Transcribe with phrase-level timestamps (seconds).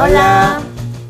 [0.00, 0.62] Hola.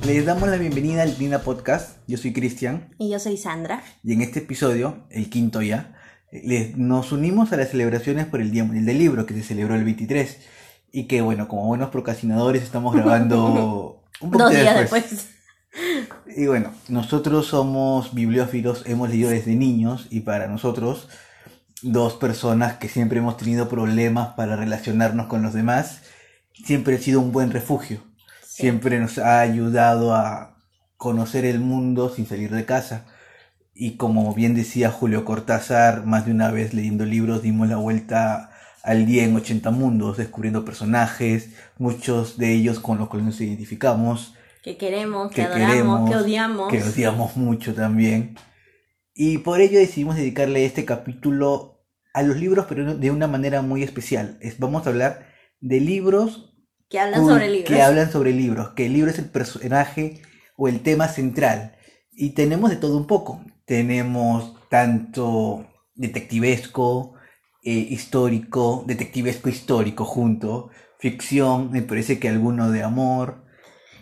[0.05, 1.99] Les damos la bienvenida al Dina Podcast.
[2.07, 3.83] Yo soy Cristian Y yo soy Sandra.
[4.03, 5.95] y en este episodio, el quinto ya,
[6.33, 9.75] les- nos unimos a las celebraciones por el Día Mundial del Libro que se celebró
[9.75, 10.39] el 23
[10.93, 15.11] y que bueno, como buenos procrastinadores estamos grabando un poco Dos días después.
[15.11, 15.29] después.
[16.37, 21.09] Y bueno, nosotros somos bibliófilos, hemos leído desde niños y para nosotros,
[21.83, 26.03] dos personas que siempre hemos tenido problemas para relacionarnos con los demás,
[26.65, 28.03] siempre ha sido un buen refugio.
[28.61, 30.59] Siempre nos ha ayudado a
[30.97, 33.07] conocer el mundo sin salir de casa.
[33.75, 38.51] Y como bien decía Julio Cortázar, más de una vez leyendo libros dimos la vuelta
[38.83, 44.35] al día en 80 mundos, descubriendo personajes, muchos de ellos con los cuales nos identificamos
[44.63, 46.71] Que queremos, que, que adoramos, queremos, que odiamos.
[46.71, 48.37] que odiamos mucho también.
[49.15, 53.83] Y por ello decidimos dedicarle este capítulo a los libros, pero de una manera muy
[53.83, 54.39] especial.
[54.41, 55.27] Es, vamos a hablar
[55.61, 56.50] de libros
[56.91, 57.71] Que hablan sobre libros.
[57.71, 60.21] que hablan sobre libros, que el libro es el personaje
[60.57, 61.77] o el tema central.
[62.13, 63.45] Y tenemos de todo un poco.
[63.65, 67.15] Tenemos tanto detectivesco,
[67.63, 73.45] eh, histórico, detectivesco histórico junto, ficción, me parece que alguno de amor.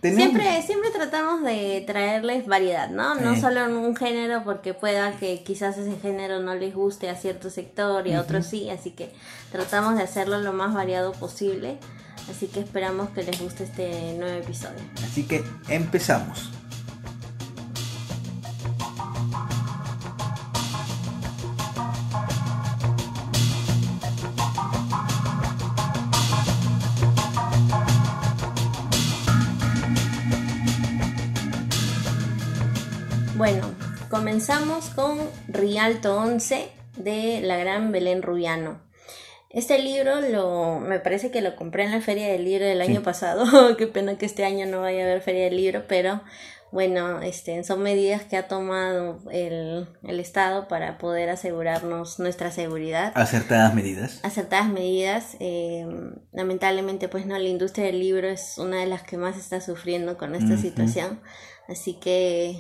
[0.00, 3.14] Tenemos- Siempre, siempre tratamos de traerles variedad, ¿no?
[3.16, 7.16] No solo en un género, porque pueda que quizás ese género no les guste a
[7.16, 9.10] cierto sector y a otros sí, así que
[9.50, 11.78] tratamos de hacerlo lo más variado posible.
[12.30, 14.78] Así que esperamos que les guste este nuevo episodio.
[15.02, 16.50] Así que empezamos.
[34.28, 38.78] Comenzamos con Rialto 11 de la gran Belén Rubiano.
[39.48, 42.90] Este libro lo, me parece que lo compré en la feria del libro del Sí.
[42.90, 43.46] año pasado.
[43.78, 46.20] Qué pena que este año no vaya a haber feria del libro, pero
[46.72, 53.12] bueno, este, son medidas que ha tomado el, el Estado para poder asegurarnos nuestra seguridad
[53.14, 54.20] Acertadas medidas.
[54.24, 55.36] acertadas medidas.
[55.40, 55.86] eh,
[56.32, 60.18] lamentablemente, pues no, la industria del libro es una de las que más está sufriendo
[60.18, 61.20] con esta situación.
[61.68, 62.58] Así que,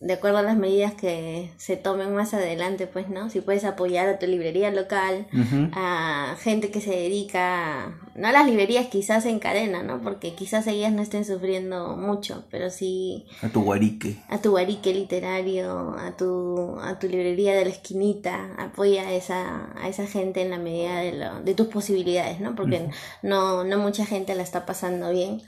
[0.00, 4.08] de acuerdo a las medidas que se tomen más adelante, pues no, si puedes apoyar
[4.08, 5.28] a tu librería local,
[5.72, 10.02] a gente que se dedica, a- no a las librerías quizás en cadena, ¿no?
[10.02, 14.16] Porque quizás ellas no estén sufriendo mucho, pero sí A tu guarique.
[14.28, 19.72] a tu barique literario, a tu, a tu librería de la esquinita, apoya a esa,
[19.80, 22.56] a esa gente en la medida de, lo- de tus posibilidades, ¿no?
[22.56, 22.88] Porque
[23.22, 25.40] no, no mucha gente la está pasando bien,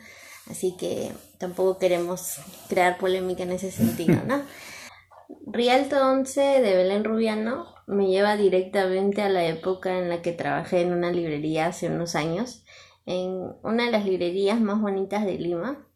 [0.51, 2.37] así que tampoco queremos
[2.69, 4.43] crear polémica en ese sentido, ¿no?
[5.47, 10.83] Rialto 11 de Belén Rubiano me lleva directamente a la época en la que trabajé
[10.83, 12.65] en una librería hace unos años,
[13.07, 15.87] en una de las librerías más bonitas de Lima,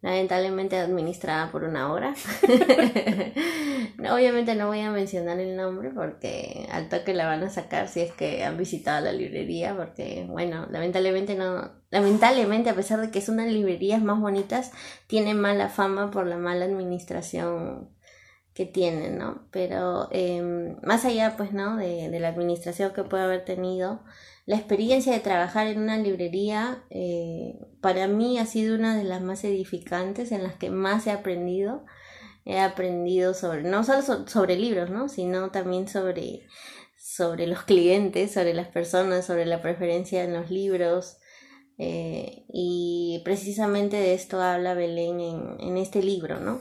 [0.00, 2.14] lamentablemente administrada por una hora.
[4.12, 8.00] Obviamente no voy a mencionar el nombre porque al toque la van a sacar si
[8.00, 13.18] es que han visitado la librería, porque bueno, lamentablemente no, lamentablemente a pesar de que
[13.18, 14.72] es una de las librerías más bonitas,
[15.08, 17.90] tiene mala fama por la mala administración
[18.54, 19.46] que tiene, ¿no?
[19.52, 21.76] Pero eh, más allá, pues, ¿no?
[21.76, 24.02] De, de la administración que puede haber tenido,
[24.48, 29.20] la experiencia de trabajar en una librería eh, para mí ha sido una de las
[29.22, 31.84] más edificantes, en las que más he aprendido.
[32.46, 35.08] He aprendido sobre, no solo so- sobre libros, ¿no?
[35.10, 36.46] Sino también sobre,
[36.96, 41.18] sobre los clientes, sobre las personas, sobre la preferencia en los libros.
[41.78, 46.60] eh, y precisamente de esto habla Belén en, en este libro, ¿no?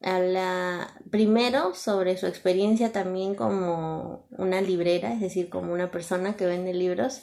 [0.00, 6.46] Habla primero sobre su experiencia también como una librera, es decir, como una persona que
[6.46, 7.22] vende libros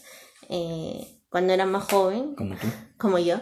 [0.49, 2.67] eh, cuando era más joven, Como tú.
[2.97, 3.39] como yo,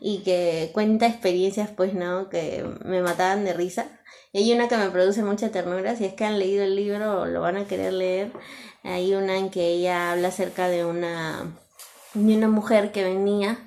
[0.00, 2.28] y que cuenta experiencias, pues, ¿no?
[2.28, 3.86] Que me mataban de risa.
[4.32, 7.22] Y hay una que me produce mucha ternura, si es que han leído el libro
[7.22, 8.32] o lo van a querer leer.
[8.84, 11.56] Hay una en que ella habla acerca de una,
[12.14, 13.58] de una mujer que venía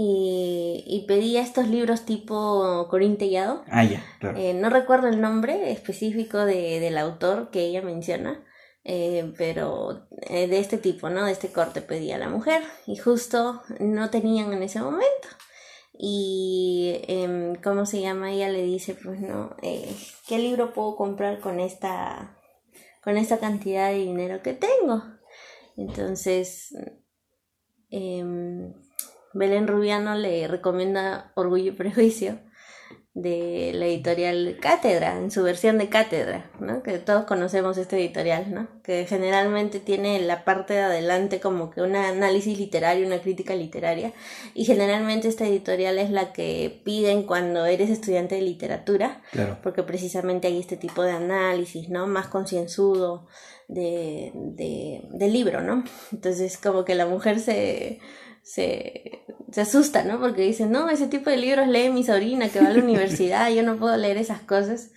[0.00, 3.64] y, y pedía estos libros tipo Corín Tellado.
[3.68, 4.38] Ah, ya, claro.
[4.38, 8.44] Eh, no recuerdo el nombre específico de, del autor que ella menciona,
[8.84, 11.24] eh, pero eh, de este tipo, ¿no?
[11.24, 15.28] De este corte pedía la mujer y justo no tenían en ese momento.
[15.98, 18.30] Y, em, ¿cómo se llama?
[18.30, 19.56] Ella le dice, pues, ¿no?
[19.62, 19.96] Eh,
[20.28, 22.38] ¿Qué libro puedo comprar con esta,
[23.02, 25.02] con esta cantidad de dinero que tengo?
[25.76, 26.72] Entonces,
[27.90, 28.72] em,
[29.34, 32.38] Belén Rubiano le recomienda Orgullo y Prejuicio
[33.14, 36.84] de la editorial Cátedra, en su versión de Cátedra, ¿no?
[36.84, 38.68] Que todos conocemos este editorial, ¿no?
[38.84, 44.12] Que generalmente tiene la parte de adelante como que un análisis literario, una crítica literaria,
[44.54, 49.58] y generalmente esta editorial es la que piden cuando eres estudiante de literatura, Claro.
[49.64, 52.06] porque precisamente hay este tipo de análisis, ¿no?
[52.06, 53.26] Más concienzudo
[53.66, 55.82] de, de, del libro, ¿no?
[56.12, 57.98] Entonces como que la mujer se,
[58.48, 60.18] se, se asusta, ¿no?
[60.20, 63.50] Porque dice, no, ese tipo de libros lee mi sobrina que va a la universidad,
[63.50, 64.90] yo no puedo leer esas cosas.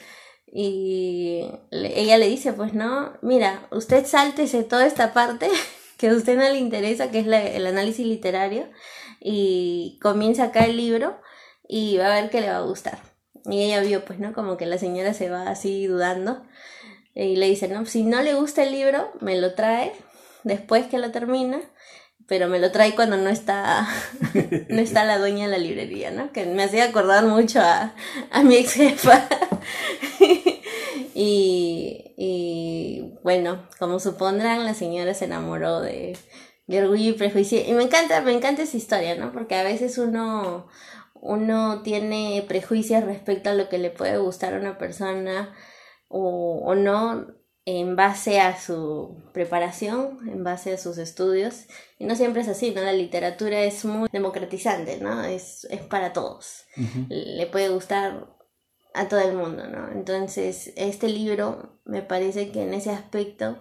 [0.53, 5.47] Y ella le dice, pues no, mira, usted sáltese toda esta parte
[5.97, 8.69] que a usted no le interesa, que es la- el análisis literario,
[9.19, 11.19] y comienza acá el libro
[11.67, 12.99] y va a ver que le va a gustar.
[13.45, 14.33] Y ella vio, pues, ¿no?
[14.33, 16.43] Como que la señora se va así dudando.
[17.15, 19.91] Y le dice, no, si no le gusta el libro, me lo trae
[20.43, 21.59] después que lo termina,
[22.31, 23.85] pero me lo trae cuando no está,
[24.69, 26.31] no está la dueña de la librería, ¿no?
[26.31, 27.93] Que me hacía acordar mucho a,
[28.31, 29.27] a mi ex jefa.
[31.13, 36.17] y, y bueno, como supondrán, la señora se enamoró de,
[36.67, 37.59] de Orgullo y Prejuicio.
[37.67, 39.33] Y me encanta, me encanta esa historia, ¿no?
[39.33, 40.67] Porque a veces uno,
[41.15, 45.53] uno tiene prejuicios respecto a lo que le puede gustar a una persona
[46.07, 51.65] o, o no en base a su preparación, en base a sus estudios.
[51.99, 52.81] Y no siempre es así, ¿no?
[52.81, 55.23] La literatura es muy democratizante, ¿no?
[55.23, 56.65] Es, es para todos.
[57.09, 58.27] Le puede gustar
[58.93, 59.91] a todo el mundo, ¿no?
[59.91, 63.57] Entonces, este libro me parece que en ese aspecto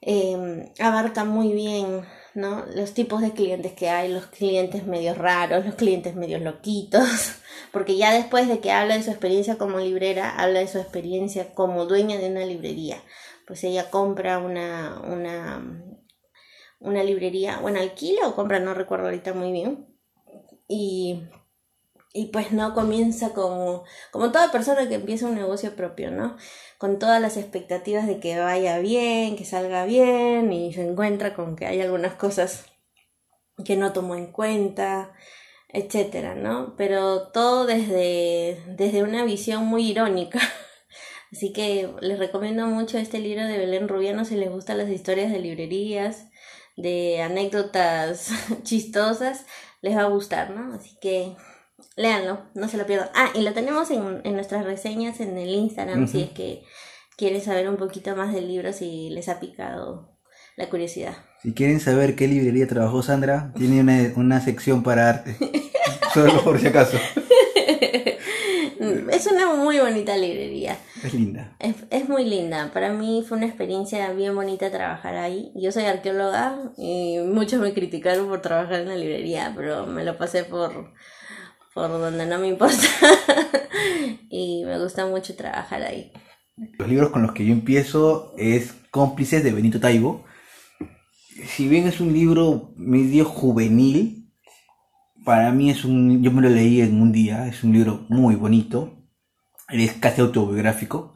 [0.00, 2.04] eh, abarca muy bien,
[2.36, 2.66] ¿no?
[2.66, 7.02] Los tipos de clientes que hay, los clientes medio raros, los clientes medio loquitos,
[7.72, 11.54] porque ya después de que habla de su experiencia como librera, habla de su experiencia
[11.54, 13.02] como dueña de una librería.
[13.46, 15.82] Pues ella compra una, una,
[16.78, 19.86] una librería, bueno, alquila o compra, no recuerdo ahorita muy bien.
[20.68, 21.22] Y,
[22.12, 26.36] y pues no comienza como, como toda persona que empieza un negocio propio, ¿no?
[26.78, 31.56] Con todas las expectativas de que vaya bien, que salga bien, y se encuentra con
[31.56, 32.66] que hay algunas cosas
[33.64, 35.14] que no tomó en cuenta,
[35.68, 36.74] etcétera, ¿no?
[36.76, 40.40] Pero todo desde, desde una visión muy irónica.
[41.32, 45.32] Así que les recomiendo mucho este libro de Belén Rubiano si les gustan las historias
[45.32, 46.28] de librerías,
[46.76, 48.30] de anécdotas
[48.62, 49.46] chistosas,
[49.82, 50.74] les va a gustar, ¿no?
[50.74, 51.36] Así que
[51.96, 53.10] léanlo, no se lo pierdan.
[53.14, 56.62] Ah, y lo tenemos en, en nuestras reseñas en el Instagram si es que
[57.16, 60.16] quieren saber un poquito más del libro, si les ha picado
[60.56, 61.16] la curiosidad.
[61.42, 65.36] Si quieren saber qué librería trabajó Sandra, tiene una, una sección para arte.
[66.14, 66.98] Solo por si acaso.
[69.10, 70.78] es una muy bonita librería.
[71.02, 71.56] Es linda.
[71.58, 72.70] Es, es muy linda.
[72.72, 75.52] Para mí fue una experiencia bien bonita trabajar ahí.
[75.54, 80.16] Yo soy arqueóloga y muchos me criticaron por trabajar en la librería, pero me lo
[80.16, 80.92] pasé por,
[81.76, 82.86] por donde no me importa.
[84.30, 86.10] y me gusta mucho trabajar ahí.
[86.78, 90.24] Los libros con los que yo empiezo es Cómplices de Benito Taibo.
[91.44, 94.32] Si bien es un libro medio juvenil,
[95.22, 98.36] para mí es un, yo me lo leí en un día, es un libro muy
[98.36, 98.94] bonito,
[99.68, 101.14] es casi autobiográfico,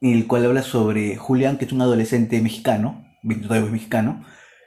[0.00, 4.26] en el cual habla sobre Julián, que es un adolescente mexicano, Benito Taibo es mexicano,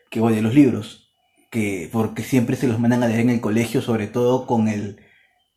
[0.10, 1.12] que odia los libros,
[1.51, 5.09] que porque siempre se los mandan a leer en el colegio, sobre todo con el,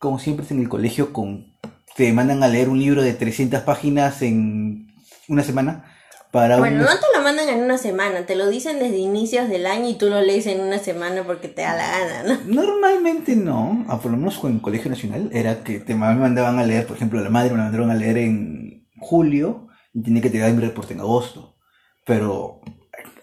[0.03, 1.47] como siempre en el colegio, con
[1.95, 4.89] te mandan a leer un libro de 300 páginas en
[5.29, 5.85] una semana
[6.33, 9.65] para Bueno, no te lo mandan en una semana, te lo dicen desde inicios del
[9.65, 12.63] año y tú lo lees en una semana porque te da la gana, ¿no?
[12.65, 16.59] Normalmente no, ah, por lo menos con el Colegio Nacional, era que te ma- mandaban
[16.59, 20.21] a leer, por ejemplo, la madre me la mandaron a leer en julio y tenía
[20.23, 21.55] que te dar mi reporte en agosto.
[22.05, 22.61] Pero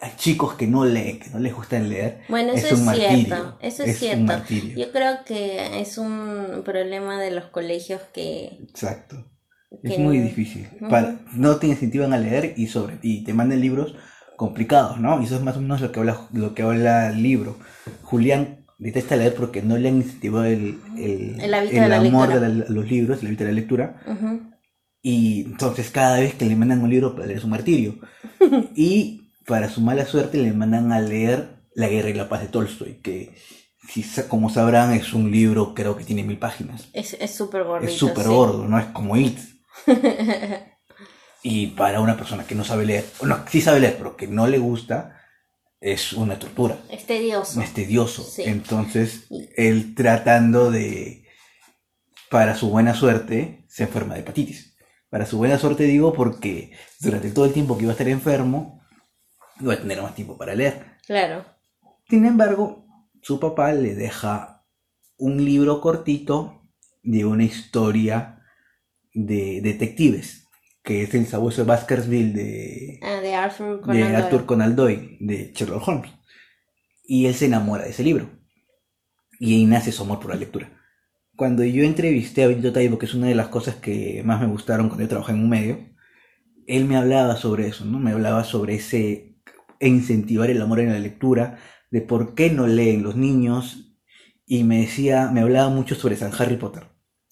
[0.02, 2.22] hay chicos que no leen, que no les gusta leer.
[2.30, 4.24] Bueno, eso es es, cierto, eso es, es un cierto.
[4.24, 4.78] martirio.
[4.78, 8.60] Yo creo que es un problema de los colegios que...
[8.70, 9.30] Exacto.
[9.84, 10.68] que Es muy no- difícil.
[10.78, 10.90] Ujú.
[10.90, 13.96] Para- no te incentivan a leer y sobre y te mandan libros
[14.38, 15.22] complicados, ¿no?
[15.22, 17.58] Y eso es más o menos lo que habla, lo que habla el libro.
[18.04, 22.30] Julián detesta leer porque no le han incentivado el, el, El el de amor
[22.70, 24.02] los libros, el hábito de la lectura.
[24.08, 24.50] Ujú.
[25.02, 28.00] Y entonces cada vez que le mandan un libro leer es un martirio.
[28.76, 29.19] y
[29.50, 33.00] para su mala suerte le mandan a leer La guerra y la paz de Tolstoy,
[33.02, 33.36] que
[33.90, 36.90] si como sabrán es un libro creo que tiene mil páginas.
[36.94, 37.92] Es súper gordito.
[37.92, 38.30] Es súper sí.
[38.30, 39.40] gordo, no es como It.
[41.42, 44.46] Y para una persona que no sabe leer, no, sí sabe leer, pero que no
[44.46, 45.22] le gusta,
[45.80, 47.62] es una tortura, Es tedioso.
[47.62, 48.26] es tedioso.
[48.26, 48.44] Sí.
[48.46, 51.24] Entonces, él tratando de,
[52.30, 54.76] para su buena suerte, se enferma de hepatitis.
[55.10, 58.79] Para su buena suerte digo porque durante todo el tiempo que iba a estar enfermo,
[59.60, 60.98] iba a tener más tiempo para leer.
[61.06, 61.46] Claro.
[62.08, 62.86] Sin embargo,
[63.22, 64.66] su papá le deja
[65.18, 66.64] un libro cortito
[67.04, 68.42] de una historia
[69.14, 70.48] de detectives,
[70.84, 74.16] que es el sabueso Baskerville de, Ah, de Arthur Conan de Doyle.
[74.16, 76.12] Arthur Conan Doyle, de Sherlock Holmes.
[77.04, 78.30] Y él se enamora de ese libro.
[79.40, 80.70] Y ahí nace su amor por la lectura.
[81.36, 84.48] Cuando yo entrevisté a Benito Taibo, que es una de las cosas que más me
[84.48, 85.80] gustaron cuando yo trabajé en un medio,
[86.68, 87.98] él me hablaba sobre eso, ¿no?
[88.00, 89.29] Me hablaba sobre ese
[89.88, 91.58] incentivar el amor en la lectura,
[91.92, 93.96] de por qué no leen los niños,
[94.46, 96.84] y me decía, me hablaba mucho sobre San Harry Potter.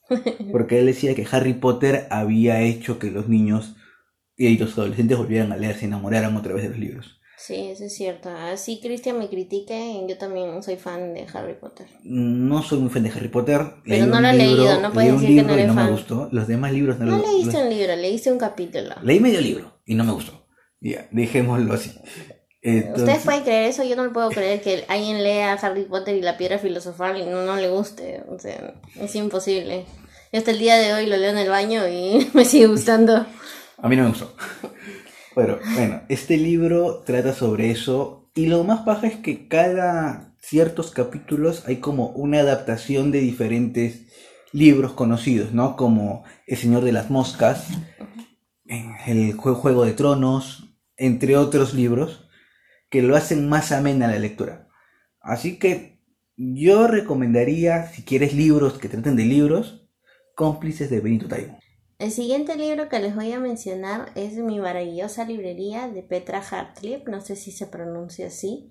[0.52, 3.76] Porque él decía que Harry Potter había hecho que los niños
[4.38, 7.14] y los adolescentes volvieran a leer, se enamoraran otra vez de los libros.
[7.40, 8.30] Sí, eso es cierto.
[8.30, 11.88] Así Cristian me critique, yo también soy fan de Harry Potter.
[12.04, 13.62] No soy muy fan de Harry Potter.
[13.86, 15.82] Pero leí no lo he libro- leído, no puedes decir que no eres no me
[15.84, 15.92] fan.
[15.92, 16.30] gustó.
[16.32, 18.96] Los demás libros no, No lo- leíste los- un libro, leíste un capítulo.
[19.04, 20.48] Leí medio libro y no me gustó.
[20.80, 21.92] Ya, dejémoslo así.
[22.70, 26.22] Entonces, Ustedes pueden creer eso, yo no puedo creer que alguien lea Harry Potter y
[26.22, 28.24] la piedra filosofal y no, no le guste.
[28.30, 29.86] O sea, es imposible.
[30.34, 33.26] Yo hasta el día de hoy lo leo en el baño y me sigue gustando.
[33.78, 34.36] A mí no me gustó.
[35.36, 40.92] Pero bueno, este libro trata sobre eso y lo más paja es que cada ciertos
[40.92, 44.02] capítulos hay como una adaptación de diferentes
[44.52, 45.76] libros conocidos, ¿no?
[45.76, 47.68] Como El Señor de las Moscas,
[48.66, 50.66] El Jue- Juego de Tronos,
[50.98, 52.27] entre otros libros
[52.90, 54.68] que lo hacen más amena la lectura.
[55.20, 56.00] Así que
[56.36, 59.88] yo recomendaría, si quieres libros que traten de libros,
[60.36, 61.58] cómplices de Benito Taibo.
[62.00, 67.10] El siguiente libro que les voy a mencionar es Mi maravillosa librería de Petra Hartlieb,
[67.10, 68.70] no sé si se pronuncia así,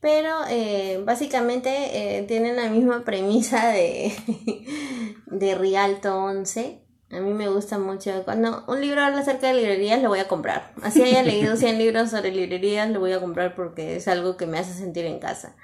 [0.00, 1.70] pero eh, básicamente
[2.18, 4.12] eh, tienen la misma premisa de,
[5.26, 6.89] de Rialto 11.
[7.10, 8.22] A mí me gusta mucho.
[8.24, 10.72] Cuando un libro habla acerca de librerías, lo voy a comprar.
[10.82, 14.46] Así haya leído 100 libros sobre librerías, lo voy a comprar porque es algo que
[14.46, 15.56] me hace sentir en casa.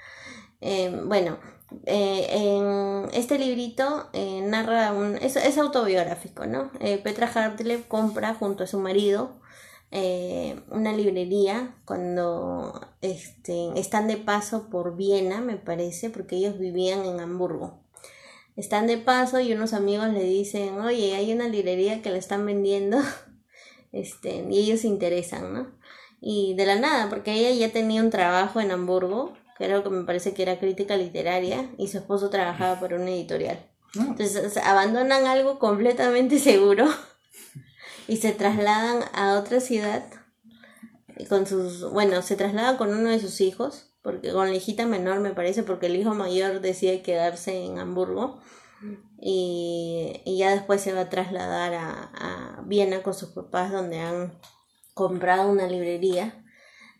[0.61, 1.39] Eh, bueno,
[1.85, 5.17] eh, este librito eh, narra un.
[5.17, 6.71] Es, es autobiográfico, ¿no?
[6.81, 9.41] Eh, Petra Hartlev compra junto a su marido
[10.71, 17.19] una librería cuando este, están de paso por Viena, me parece, porque ellos vivían en
[17.21, 17.79] Hamburgo.
[18.57, 22.47] Están de paso y unos amigos le dicen, oye, hay una librería que la están
[22.47, 22.99] vendiendo,
[23.93, 25.79] este, y ellos se interesan, ¿no?
[26.21, 30.05] Y de la nada, porque ella ya tenía un trabajo en Hamburgo, creo que me
[30.05, 33.71] parece que era crítica literaria, y su esposo trabajaba por una editorial.
[33.95, 36.87] Entonces abandonan algo completamente seguro
[38.09, 40.05] y se trasladan a otra ciudad
[41.29, 45.19] con sus, bueno, se trasladan con uno de sus hijos, porque con la hijita menor
[45.19, 48.39] me parece, porque el hijo mayor decide quedarse en Hamburgo
[49.21, 53.99] y, y ya después se va a trasladar a, a Viena con sus papás donde
[53.99, 54.39] han
[54.95, 56.45] comprado una librería.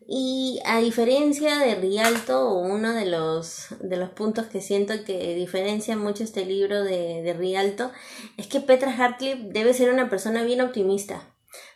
[0.05, 5.97] Y a diferencia de Rialto, uno de los, de los puntos que siento que diferencia
[5.97, 7.93] mucho este libro de, de Rialto
[8.37, 11.23] es que Petra Hartlieb debe ser una persona bien optimista.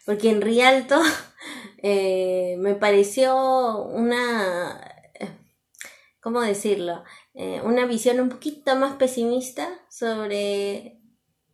[0.06, 1.00] Porque en Rialto
[1.84, 4.89] eh, me pareció una,
[6.20, 7.02] ¿cómo decirlo?
[7.34, 10.98] Eh, una visión un poquito más pesimista sobre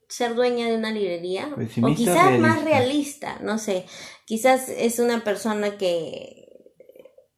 [0.08, 1.48] ser dueña de una librería.
[1.84, 3.38] o quizás más realista.
[3.42, 3.86] no sé.
[4.24, 6.42] Quizás es una persona que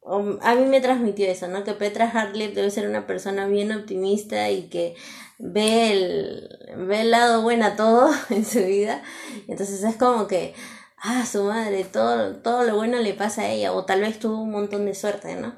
[0.01, 1.63] o- a mí me transmitió eso, ¿no?
[1.63, 4.95] Que Petra Hartlieb debe ser una persona bien optimista y que
[5.37, 6.49] ve el,
[6.87, 9.03] ve el lado bueno a todo en su vida.
[9.47, 10.53] Entonces es como que,
[10.97, 14.41] ah, su madre, todo, todo lo bueno le pasa a ella, o tal vez tuvo
[14.41, 15.55] un montón de suerte, ¿no?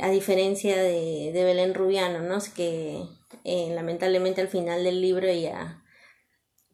[0.00, 2.38] A diferencia de, de Belén Rubiano, ¿no?
[2.38, 3.02] Es que
[3.44, 5.82] eh, lamentablemente al final del libro ella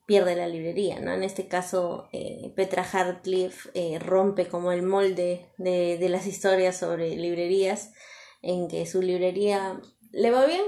[0.07, 1.13] pierde la librería, ¿no?
[1.13, 6.77] En este caso, eh, Petra Hartlieb eh, rompe como el molde de, de las historias
[6.79, 7.93] sobre librerías,
[8.41, 9.81] en que su librería
[10.13, 10.63] le va bien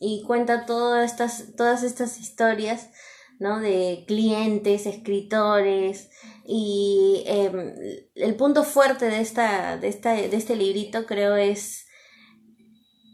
[0.00, 2.90] y cuenta todas estas, todas estas historias,
[3.38, 3.60] ¿no?
[3.60, 6.10] De clientes, escritores
[6.46, 11.83] y eh, el punto fuerte de, esta, de, esta, de este librito creo es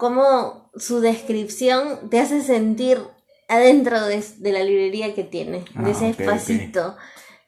[0.00, 3.00] cómo su descripción te hace sentir
[3.48, 6.50] adentro de, de la librería que tiene, Ah, de ese ok, ok.
[6.50, 6.96] espacito.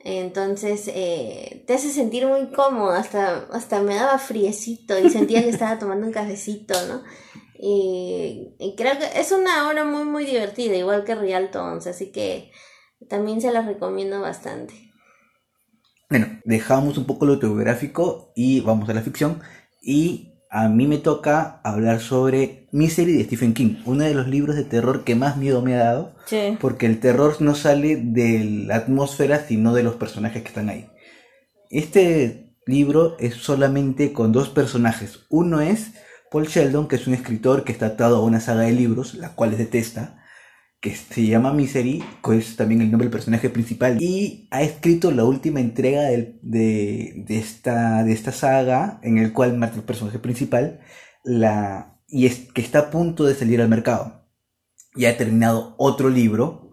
[0.00, 5.50] Entonces eh, te hace sentir muy cómodo, hasta, hasta me daba friecito y sentía que
[5.50, 7.04] estaba tomando un cafecito, ¿no?
[7.54, 12.12] Y, y creo que es una obra muy, muy divertida, igual que Rialto 11, así
[12.12, 12.52] que
[13.09, 14.75] también se la recomiendo bastante.
[16.09, 19.40] Bueno, dejamos un poco lo autobiográfico y vamos a la ficción.
[19.80, 24.54] Y a mí me toca hablar sobre Misery de Stephen King, uno de los libros
[24.54, 26.59] de terror que más miedo me ha dado, Sí.
[26.61, 30.90] porque el terror no sale de la atmósfera, sino de los personajes que están ahí.
[31.71, 35.21] Este libro es solamente con dos personajes.
[35.30, 35.92] Uno es
[36.30, 39.30] Paul Sheldon, que es un escritor que está atado a una saga de libros, la
[39.35, 40.22] cual detesta.
[40.83, 45.12] Que se llama Misery, que es también el nombre del personaje principal, y ha escrito
[45.12, 50.19] la última entrega de, de esta, de esta saga, en el cual mata el personaje
[50.19, 50.81] principal,
[51.23, 54.27] la, y es que está a punto de salir al mercado.
[54.97, 56.73] Y ha terminado otro libro,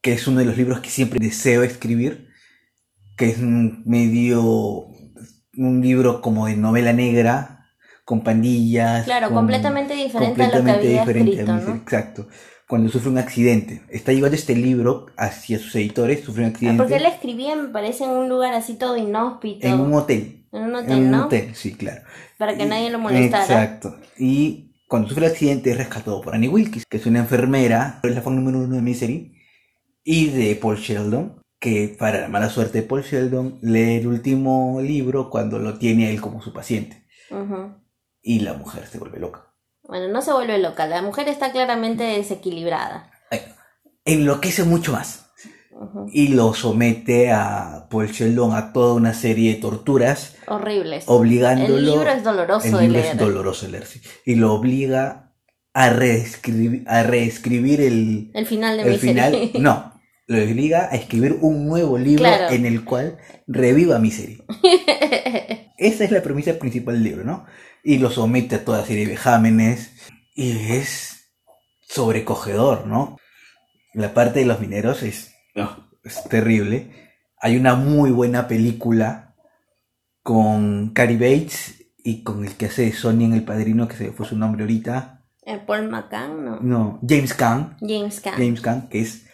[0.00, 2.28] que es uno de los libros que siempre deseo escribir,
[3.18, 4.86] que es un medio,
[5.58, 7.66] un libro como de novela negra,
[8.06, 9.04] con pandillas.
[9.04, 11.72] Claro, con- completamente diferente a lo que completamente había escrito.
[11.74, 12.28] Exacto.
[12.68, 13.82] Cuando sufre un accidente.
[13.88, 18.04] Está llevando este libro hacia sus editores, sufre un accidente Porque él escribía, me parece,
[18.04, 19.66] en un lugar así todo inhóspito.
[19.66, 20.46] en un hotel.
[20.52, 22.02] En un hotel, En un hotel, sí, claro.
[22.38, 23.42] Para que Y- nadie lo molestara.
[23.44, 23.96] Exacto.
[24.18, 28.14] Y cuando sufre el accidente es rescatado por Annie Wilkes, que es una enfermera, es
[28.14, 29.32] la fan número uno de Misery,
[30.02, 34.80] y de Paul Sheldon, que para la mala suerte de Paul Sheldon lee el último
[34.80, 37.06] libro cuando lo tiene él como su paciente.
[37.30, 37.74] Ujú.
[38.22, 39.45] Y la mujer se vuelve loca.
[39.88, 40.86] Bueno, no se vuelve loca.
[40.86, 43.10] La mujer está claramente desequilibrada.
[44.04, 45.26] Enloquece mucho más.
[46.12, 51.04] Y lo somete a Paul Sheldon a toda una serie de torturas, Horribles.
[51.06, 51.76] obligándolo...
[51.76, 53.12] El libro es doloroso El de libro leer.
[53.12, 54.00] es doloroso de leer, sí.
[54.24, 55.34] Y lo obliga
[55.74, 59.08] a reescribir, a reescribir el, El final de el Misery.
[59.08, 59.50] final.
[59.62, 59.92] No,
[60.28, 62.54] lo obliga a escribir un nuevo libro Claro.
[62.54, 64.42] en el cual reviva Misery.
[65.76, 67.44] Esa es la premisa principal del libro, ¿no?
[67.88, 69.92] Y lo somete a toda serie de vejámenes.
[70.34, 71.30] Y es
[71.82, 73.16] sobrecogedor, ¿no?
[73.94, 76.90] La parte de los mineros es, no, es terrible.
[77.40, 79.36] Hay una muy buena película
[80.24, 84.10] con Cary Bates y con el que hace de Sony en El Padrino, que se
[84.10, 85.24] fue su nombre ahorita.
[85.44, 86.58] Eh, Paul McCann, ¿no?
[86.60, 87.76] No, James Caan.
[87.80, 88.34] James Caan.
[88.36, 89.26] James Caan, que es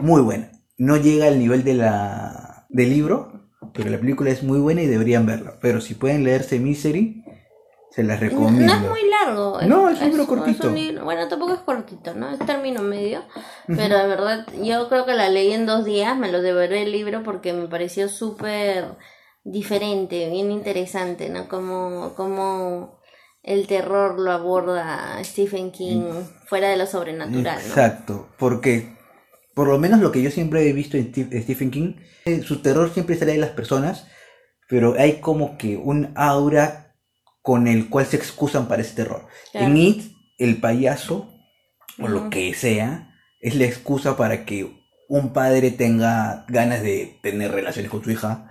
[0.00, 0.50] muy buena.
[0.78, 4.88] No llega al nivel de la, del libro, pero la película es muy buena y
[4.88, 5.60] deberían verla.
[5.60, 7.19] Pero si pueden leerse Misery,
[7.90, 8.66] se las No, recomiendo.
[8.66, 9.60] no es muy largo.
[9.62, 10.68] No, es un libro cortito.
[10.68, 12.30] un libro- bueno, tampoco es cortito, ¿no?
[12.30, 13.24] Es término medio.
[13.66, 16.16] Pero de verdad, yo creo que la leí en dos días.
[16.16, 18.96] Me lo devoré el libro porque me pareció súper
[19.44, 21.48] diferente, bien interesante, ¿no?
[21.48, 23.00] Como, como
[23.42, 26.02] el terror lo aborda Stephen King
[26.46, 27.66] fuera de lo sobrenatural, ¿no?
[27.66, 28.94] Exacto, porque
[29.54, 31.94] por lo menos lo que yo siempre he visto en Stephen King,
[32.26, 34.06] eh, su terror siempre sale de las personas,
[34.68, 36.89] pero hay como que un aura
[37.42, 39.26] con el cual se excusan para ese terror.
[39.52, 39.66] Claro.
[39.66, 41.32] En It, el payaso,
[41.98, 47.50] o lo que sea, es la excusa para que un padre tenga ganas de tener
[47.50, 48.50] relaciones con su hija,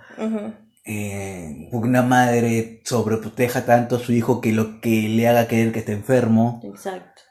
[0.84, 5.78] eh, una madre sobreproteja tanto a su hijo que lo que le haga creer que
[5.80, 7.22] está enfermo, Exacto.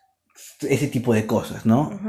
[0.62, 2.00] ese tipo de cosas, ¿no?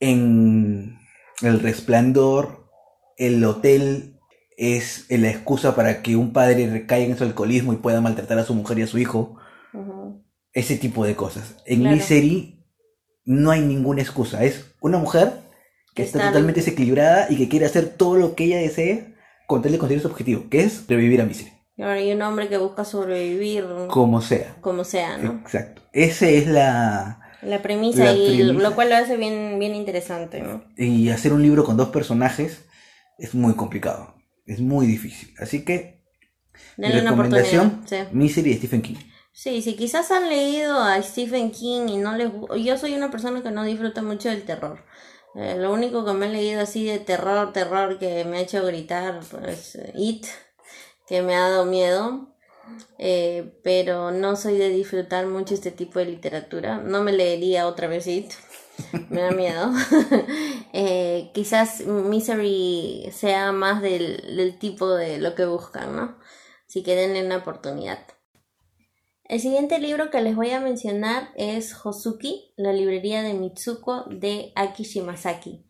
[0.00, 0.98] En
[1.42, 2.68] El Resplandor,
[3.16, 4.17] el hotel
[4.60, 8.44] es la excusa para que un padre recaiga en su alcoholismo y pueda maltratar a
[8.44, 9.36] su mujer y a su hijo.
[10.52, 11.56] Ese tipo de cosas.
[11.64, 11.96] En Claro.
[11.96, 12.64] Misery
[13.24, 14.42] no hay ninguna excusa.
[14.44, 15.32] Es una mujer
[15.94, 19.14] que está Está- totalmente desequilibrada y que quiere hacer todo lo que ella desee
[19.46, 21.52] con tal de conseguir su objetivo, que es revivir a Misery.
[21.76, 24.56] Y ahora hay un hombre que busca sobrevivir Como sea.
[24.60, 25.32] como sea, ¿no?
[25.44, 25.82] Exacto.
[25.92, 27.20] Esa es la...
[27.42, 28.52] La premisa, La y premisa.
[28.68, 30.64] lo cual lo hace bien, bien interesante, ¿no?
[30.76, 32.64] Y hacer un libro con dos personajes
[33.16, 34.16] es muy complicado.
[34.48, 35.32] Es muy difícil.
[35.38, 36.02] Así que
[36.76, 38.08] Denle una recomendación, oportunidad.
[38.08, 38.14] Sí.
[38.16, 38.96] Misery de Stephen King.
[39.32, 43.10] sí, sí, quizás han leído a Stephen King y no les gu- Yo soy una
[43.10, 44.84] persona que no disfruta mucho del terror.
[45.36, 48.64] Eh, lo único que me he leído así de terror, terror que me ha hecho
[48.66, 50.26] gritar, pues It,
[51.06, 52.34] que me ha dado miedo.
[52.98, 56.78] Eh, pero no soy de disfrutar mucho este tipo de literatura.
[56.78, 58.32] No me leería otra vez It.
[59.10, 59.70] Me da miedo.
[60.74, 66.18] Eh, quizás Misery sea más del, del tipo de lo que buscan, ¿no?
[66.68, 67.98] Así que denle una oportunidad.
[69.24, 74.52] El siguiente libro que les voy a mencionar es Hosuki, la librería de Mitsuko de
[74.54, 75.66] Aki Shimasaki.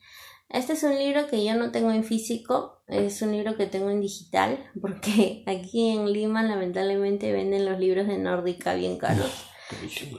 [0.49, 3.91] Este es un libro que yo no tengo en físico, es un libro que tengo
[3.91, 9.49] en digital, porque aquí en Lima lamentablemente venden los libros de Nórdica bien caros.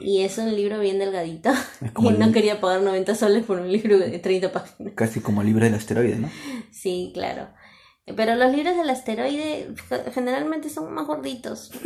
[0.00, 1.50] Y es un libro bien delgadito.
[2.00, 4.92] Y no quería pagar 90 soles por un libro de 30 páginas.
[4.94, 6.30] Casi como el libro del asteroide, ¿no?
[6.70, 7.48] Sí, claro.
[8.16, 11.70] Pero los libros del asteroide ge- generalmente son más gorditos.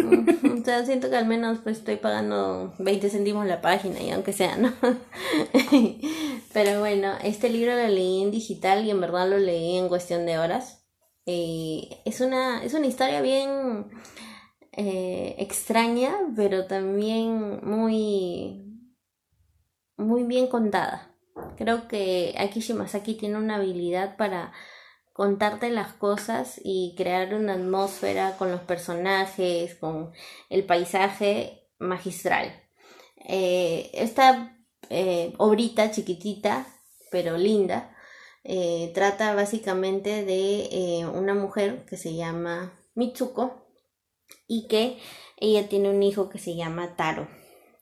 [0.54, 4.32] O sea, siento que al menos pues estoy pagando 20 céntimos la página, y aunque
[4.32, 4.72] sea, ¿no?
[6.54, 10.24] Pero bueno, este libro lo leí en digital y en verdad lo leí en cuestión
[10.26, 10.84] de horas.
[11.26, 13.86] Y es una, es una historia bien
[14.76, 18.64] eh, extraña, pero también muy,
[19.96, 21.14] muy bien contada.
[21.56, 24.52] Creo que Aki Shimasaki tiene una habilidad para
[25.12, 30.12] contarte las cosas y crear una atmósfera con los personajes, con
[30.50, 32.52] el paisaje magistral.
[33.28, 34.58] Eh, esta
[34.90, 36.66] eh, obrita chiquitita,
[37.10, 37.90] pero linda.
[38.92, 43.63] Trata básicamente de una mujer que se llama Mitsuko
[44.46, 44.98] y que
[45.38, 47.28] ella tiene un hijo que se llama Taro.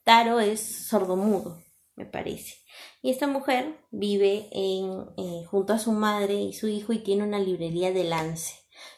[0.04, 1.62] Taro es sordomudo,
[1.94, 2.56] me parece.
[3.02, 7.24] Y esta mujer vive en, eh, junto a su madre y su hijo y tiene
[7.24, 8.54] una librería de lance.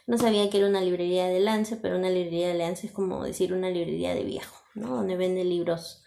[0.07, 3.25] No sabía que era una librería de lance, pero una librería de lance es como
[3.25, 4.97] decir una librería de viejo, ¿no?
[4.97, 6.03] Donde vende libros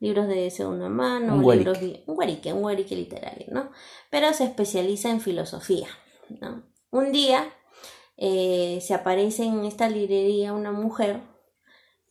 [0.00, 3.70] libros de segunda mano, Un libros un guarique, un guarique literario, ¿no?
[4.10, 5.88] Pero se especializa en filosofía,
[6.28, 6.64] ¿no?
[6.90, 7.52] Un día
[8.16, 11.20] eh, se aparece en esta librería una mujer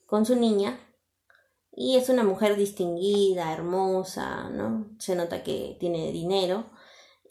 [0.06, 0.80] con su niña
[1.72, 4.96] y es una mujer distinguida, hermosa, ¿no?
[5.00, 6.70] Se nota que tiene dinero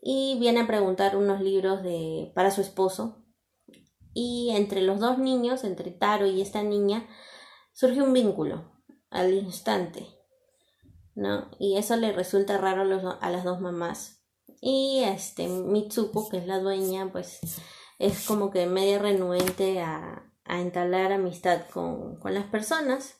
[0.01, 3.23] y viene a preguntar unos libros de para su esposo
[4.15, 7.07] y entre los dos niños, entre Taro y esta niña,
[7.73, 8.71] surge un vínculo
[9.11, 10.07] al instante,
[11.15, 11.51] ¿no?
[11.59, 14.23] Y eso le resulta raro a, los, a las dos mamás.
[14.61, 17.41] Y este Mitsuko, que es la dueña, pues
[18.07, 23.19] es como que media renuente a, a entablar amistad con, con las personas.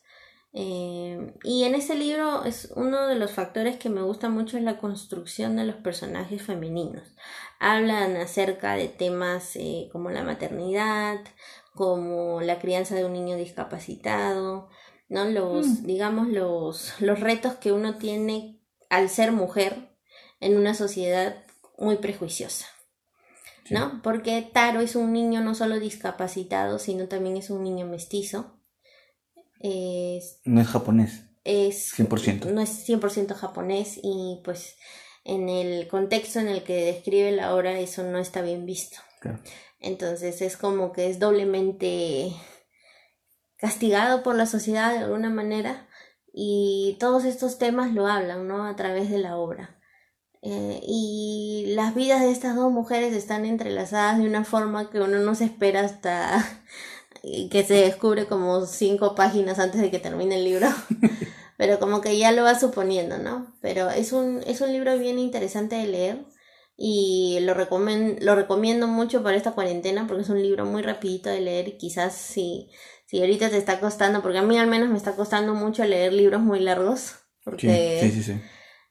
[0.55, 4.63] Eh, y en ese libro es uno de los factores que me gusta mucho es
[4.63, 7.15] la construcción de los personajes femeninos.
[7.59, 11.19] Hablan acerca de temas eh, como la maternidad,
[11.73, 14.69] como la crianza de un niño discapacitado,
[15.09, 15.25] ¿no?
[15.25, 15.85] Los, Mm.
[15.85, 19.89] digamos, los, los retos que uno tiene al ser mujer
[20.39, 21.43] en una sociedad
[21.79, 22.67] muy prejuiciosa.
[23.65, 23.73] Sí.
[23.73, 24.01] ¿no?
[24.03, 28.59] Porque Taro es un niño no solo discapacitado, sino también es un niño mestizo.
[29.59, 31.23] Es, No es japonés.
[31.45, 32.45] es 100%.
[32.51, 34.75] no es 100% japonés y pues
[35.23, 38.97] en el contexto en el que describe la obra eso no está bien visto.
[39.21, 39.39] Claro.
[39.79, 42.33] Entonces es como que es doblemente
[43.57, 45.87] castigado por la sociedad de alguna manera
[46.33, 48.65] y todos estos temas lo hablan, ¿no?
[48.65, 49.79] A través de la obra.
[50.45, 55.19] Eh, y las vidas de estas dos mujeres están entrelazadas de una forma que uno
[55.19, 56.45] no se espera hasta
[57.51, 60.67] que se descubre como cinco páginas antes de que termine el libro.
[61.57, 63.53] Pero como que ya lo va suponiendo, ¿no?
[63.61, 66.25] Pero es un, es un libro bien interesante de leer
[66.75, 71.29] y lo, recomen- lo recomiendo mucho para esta cuarentena porque es un libro muy rapidito
[71.29, 72.69] de leer y quizás si,
[73.05, 76.13] si ahorita te está costando, porque a mí al menos me está costando mucho leer
[76.13, 77.15] libros muy largos,
[77.95, 78.33] sí, sí, sí.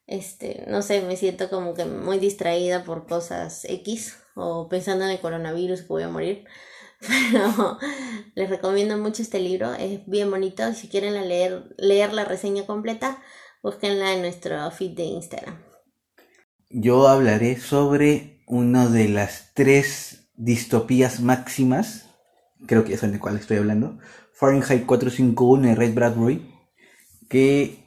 [0.06, 5.10] Este, no sé, me siento como que muy distraída por cosas X o pensando en
[5.10, 6.44] el coronavirus que voy a morir.
[7.00, 7.78] Pero
[8.34, 10.72] les recomiendo mucho este libro, es bien bonito.
[10.74, 13.22] Si quieren leer, leer la reseña completa,
[13.62, 15.62] búsquenla en nuestro feed de Instagram.
[16.70, 22.06] Yo hablaré sobre una de las tres distopías máximas,
[22.66, 23.98] creo que saben de cuál estoy hablando,
[24.32, 26.54] Fahrenheit 451 de Ray Bradbury,
[27.28, 27.82] que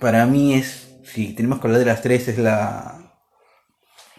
[0.00, 3.12] para mí es, si tenemos que hablar de las tres, es la,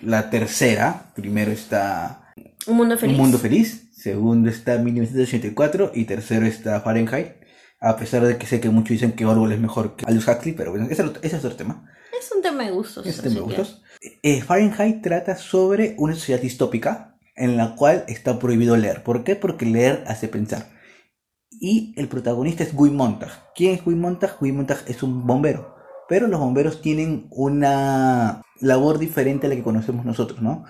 [0.02, 1.12] la tercera.
[1.16, 2.34] Primero está
[2.68, 3.16] Un mundo feliz.
[3.16, 7.34] Un Mundo Feliz, segundo está 1984 y tercero está Fahrenheit.
[7.82, 10.54] A pesar de que sé que muchos dicen que Orwell es mejor que Aldous Huxley,
[10.54, 11.90] pero bueno, ese es otro- ese es otro tema.
[12.20, 13.06] Es un tema de gustos.
[13.06, 13.80] Ese así tema que- gustó.
[14.24, 19.04] Eh, Fahrenheit trata sobre una sociedad distópica en la cual está prohibido leer.
[19.04, 19.36] ¿Por qué?
[19.38, 20.72] Porque leer hace pensar.
[21.52, 23.32] Y el protagonista es Guy Montag.
[23.56, 24.38] ¿Quién es Guy Montag?
[24.40, 25.76] Guy Montag es un bombero.
[26.10, 30.66] Pero los bomberos tienen una labor diferente a la que conocemos nosotros, ¿no?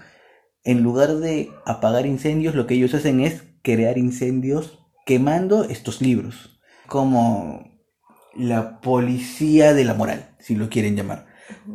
[0.63, 6.59] En lugar de apagar incendios, lo que ellos hacen es crear incendios quemando estos libros.
[6.87, 7.71] Como
[8.35, 11.25] la policía de la moral, si lo quieren llamar.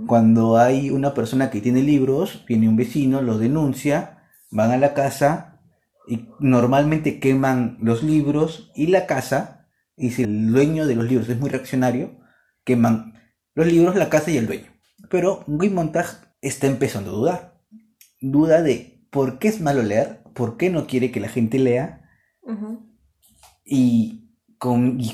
[0.07, 4.94] Cuando hay una persona que tiene libros, viene un vecino, lo denuncia, van a la
[4.94, 5.62] casa
[6.07, 11.29] y normalmente queman los libros y la casa, y si el dueño de los libros
[11.29, 12.20] es muy reaccionario,
[12.64, 13.14] queman
[13.54, 14.72] los libros, la casa y el dueño.
[15.10, 17.60] Pero Guy Montag está empezando a dudar.
[18.20, 22.00] Duda de por qué es malo leer, por qué no quiere que la gente lea,
[23.64, 24.20] y,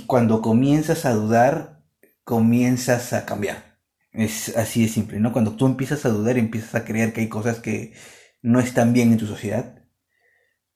[0.06, 1.82] cuando comienzas a dudar,
[2.24, 3.78] comienzas a cambiar.
[4.12, 5.32] Es así de simple, ¿no?
[5.32, 7.94] Cuando tú empiezas a dudar, empiezas a creer que hay cosas que
[8.42, 9.84] no están bien en tu sociedad.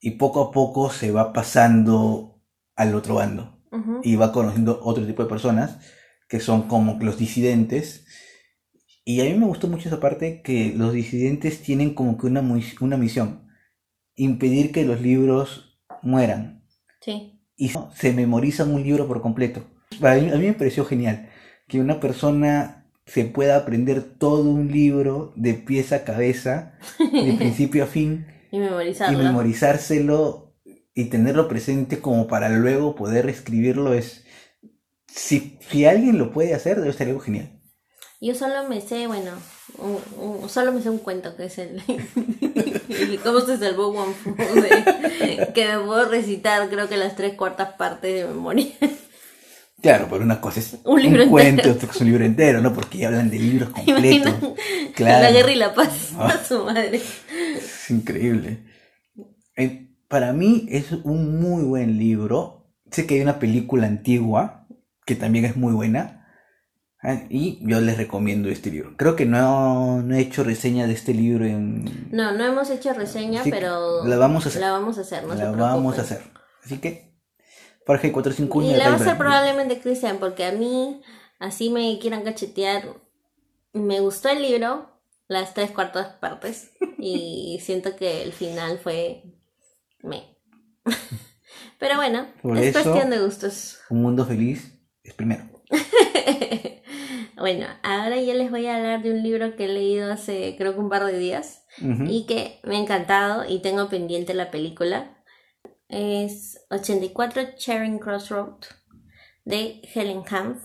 [0.01, 2.43] Y poco a poco se va pasando
[2.77, 3.63] al otro bando.
[4.05, 5.81] Y va conociendo otro tipo de personas
[6.35, 8.07] que son como los disidentes.
[9.05, 12.41] Y a mí me gustó mucho esa parte que los disidentes tienen como que una,
[12.81, 13.47] una misión.
[14.17, 16.65] Impedir que los libros mueran
[17.01, 17.41] Sí.
[17.57, 19.63] y se memorizan un libro por completo.
[20.03, 21.29] A mí, a mí me pareció genial
[21.69, 27.85] que una persona se pueda aprender todo un libro de pies a cabeza, de principio
[27.85, 29.19] a fin, Y y memorizarlo.
[29.19, 30.57] memorizárselo
[30.95, 34.24] y tenerlo presente como para luego poder escribirlo es...
[35.15, 37.51] Si, si alguien lo puede hacer, debe ser algo genial.
[38.21, 39.33] Yo solo me sé, bueno,
[40.49, 41.83] solo me sé un cuento que es el,
[43.23, 44.35] cómo se salvó One Fu,
[45.55, 48.67] que me puedo recitar creo que las tres cuartas partes de memoria.
[49.81, 52.73] Claro, pero una cosa es un, libro cuento, otro es un libro entero, ¿no?
[52.73, 54.35] Porque ya hablan de libros completos.
[54.95, 55.23] Claro.
[55.23, 56.45] La guerra y la paz a ah.
[56.47, 57.01] su madre.
[57.57, 58.65] Es increíble.
[60.09, 62.73] Para mí es un muy buen libro.
[62.91, 64.64] Sé que hay una película antigua
[65.05, 66.27] que también es muy buena.
[67.03, 67.27] ¿eh?
[67.31, 68.97] Y yo les recomiendo este libro.
[68.97, 72.09] Creo que no, he hecho reseña de este libro en...
[72.11, 74.05] No, no hemos hecho reseña, pero...
[74.05, 74.61] La vamos a hacer.
[74.61, 76.23] La vamos a hacer, no La vamos a hacer.
[76.65, 77.15] Así que
[77.87, 78.75] Jorge 451.
[78.75, 81.03] Y la va a hacer probablemente Cristian, porque a mí,
[81.39, 82.97] así me quieran cachetear,
[83.73, 84.89] me gustó el libro,
[85.29, 89.25] las tres cuartas partes, y siento que el final fue
[90.03, 90.39] me.
[91.79, 93.79] Pero bueno, es cuestión de gustos.
[93.91, 94.74] Un mundo feliz
[95.05, 95.45] es primero.
[97.37, 100.75] bueno, ahora yo les voy a hablar de un libro que he leído hace creo
[100.75, 101.65] que un par de días
[102.07, 105.15] y que me ha encantado y tengo pendiente la película
[105.89, 108.57] es 84 Charing Cross Road
[109.45, 110.63] de Helen Hanf.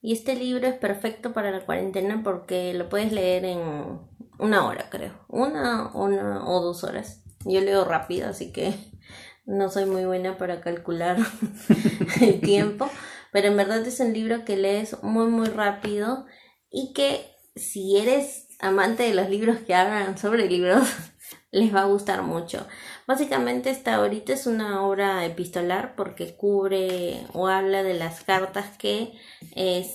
[0.00, 4.00] Y este libro es perfecto para la cuarentena porque lo puedes leer en
[4.38, 5.24] una hora, creo.
[5.28, 7.22] Una, una o dos horas.
[7.44, 8.74] Yo leo rápido, así que
[9.46, 11.18] no soy muy buena para calcular
[12.20, 12.90] el tiempo.
[13.32, 16.26] Pero en verdad es un libro que lees muy, muy rápido
[16.70, 20.88] y que si eres amante de los libros que hablan sobre libros,
[21.50, 22.66] les va a gustar mucho.
[23.06, 29.12] Básicamente esta ahorita es una obra epistolar porque cubre o habla de las cartas que
[29.56, 29.86] eh,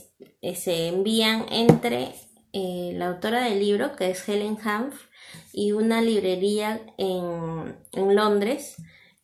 [0.55, 2.13] se envían entre
[2.53, 5.07] eh, la autora del libro, que es Helen Hanf,
[5.53, 7.75] y una librería en,
[8.15, 8.75] Londres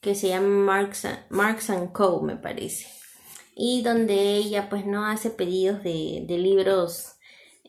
[0.02, 3.03] que se llama Marks, Marks Co, me parece.
[3.56, 7.16] Y donde ella pues no hace pedidos de, libros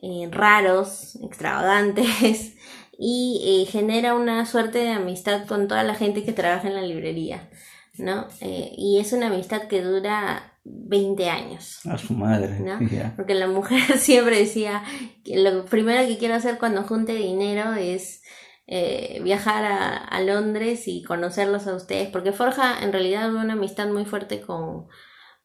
[0.02, 2.54] eh, raros, extravagantes,
[2.98, 6.82] y eh, genera una suerte de amistad con toda la gente que trabaja en la
[6.82, 7.50] librería,
[7.98, 8.26] ¿no?
[8.40, 11.80] Eh, y es una amistad que dura 20 años.
[11.86, 12.58] A su madre.
[12.60, 12.78] ¿no?
[13.16, 14.82] Porque la mujer siempre decía
[15.24, 18.22] que lo primero que quiero hacer cuando junte dinero es
[18.66, 23.88] eh, viajar a, a, Londres y conocerlos a ustedes, porque forja en realidad una amistad
[23.88, 24.86] muy fuerte con,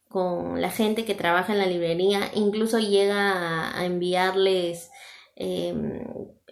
[0.09, 4.89] con la gente que trabaja en la librería, incluso llega a, enviarles
[5.35, 6.03] em,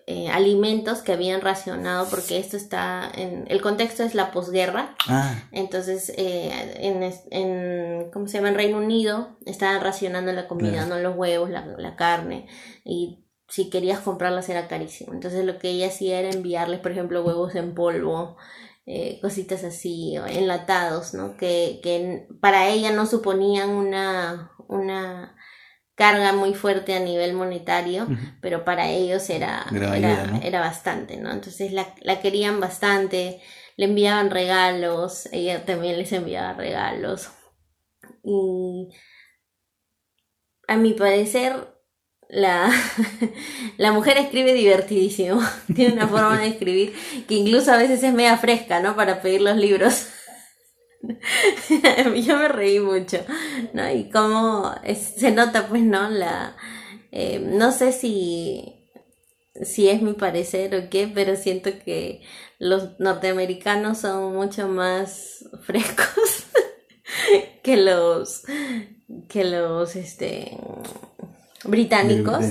[0.06, 3.46] eh, alimentos que habían racionado, porque esto está en.
[3.50, 4.96] El contexto es la posguerra.
[5.08, 5.44] Ah.
[5.52, 8.50] Entonces, eh, en, en, ¿Cómo se llama?
[8.50, 12.48] En Reino Unido estaban racionando la comida, no los huevos, la, la carne.
[12.86, 15.14] Y si querías comprarlas era carísimo.
[15.14, 18.38] Entonces, lo que ella hacía era enviarles, por ejemplo, huevos en polvo.
[18.90, 21.36] Eh, cositas así, enlatados, ¿no?
[21.36, 25.36] Que, que para ella no suponían una, una
[25.94, 28.08] carga muy fuerte a nivel monetario,
[28.40, 29.66] pero para ellos era,
[30.42, 31.32] era, bastante, ¿no?
[31.34, 33.42] Entonces la, la, querían bastante,
[33.76, 37.30] le enviaban regalos, ella también les enviaba regalos.
[38.24, 38.88] Y
[40.70, 41.77] a mi parecer,
[42.30, 42.70] la,
[43.78, 45.42] la mujer escribe divertidísimo,
[45.76, 46.94] tiene una forma de escribir
[47.28, 48.96] que incluso a veces es media fresca, ¿no?
[48.96, 50.08] Para pedir los libros.
[52.16, 53.20] Yo me reí mucho,
[53.74, 53.90] ¿no?
[53.92, 56.10] Y cómo se nota, pues, ¿no?
[56.10, 56.58] La,
[57.12, 58.90] eh, no sé si,
[59.62, 62.22] si es mi parecer o qué, pero siento que
[62.60, 66.48] los norteamericanos son mucho más frescos
[67.64, 68.44] que los,
[69.30, 70.58] que los, este,
[71.64, 72.46] británicos,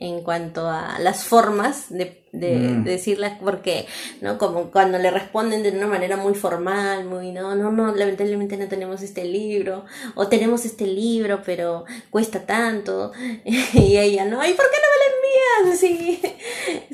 [0.00, 2.84] en cuanto a las formas de, de, mm.
[2.84, 3.86] decirlas porque
[4.20, 8.58] no como cuando le responden de una manera muy formal muy no no no lamentablemente
[8.58, 13.12] no tenemos este libro o tenemos este libro pero cuesta tanto
[13.44, 16.20] y ella no y por qué no me lo envías sí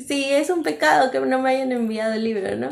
[0.07, 2.69] sí es un pecado que no me hayan enviado el libro no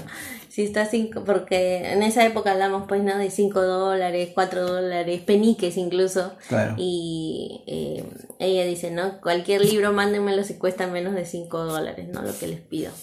[0.55, 5.19] si está cinco, porque en esa época hablamos pues no de 5 dólares, 4 dólares,
[5.19, 6.31] peniques incluso.
[6.77, 8.05] Y eh,
[8.39, 9.19] ella dice, ¿no?
[9.19, 12.21] Cualquier libro mándenmelo si cuesta menos de 5 dólares, ¿no?
[12.21, 12.93] Lo que les pido.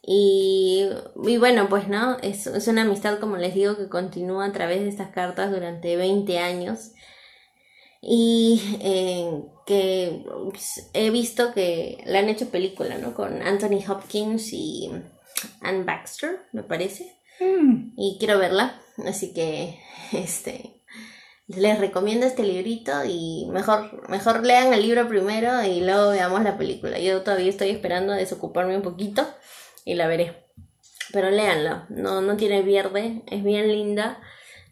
[0.00, 0.88] Y,
[1.24, 4.78] y bueno, pues no, es, es, una amistad, como les digo, que continúa a través
[4.82, 6.92] de estas cartas durante 20 años.
[8.00, 13.12] Y eh, que pues, he visto que la han hecho película, ¿no?
[13.12, 14.88] Con Anthony Hopkins y
[15.60, 17.20] Anne Baxter, me parece.
[17.40, 17.92] Mm.
[17.96, 19.78] Y quiero verla, así que
[20.12, 20.76] este
[21.48, 26.58] les recomiendo este librito y mejor, mejor lean el libro primero y luego veamos la
[26.58, 26.98] película.
[26.98, 29.26] Yo todavía estoy esperando a desocuparme un poquito
[29.84, 30.44] y la veré.
[31.12, 34.20] Pero léanla, no, no tiene pierde, es bien linda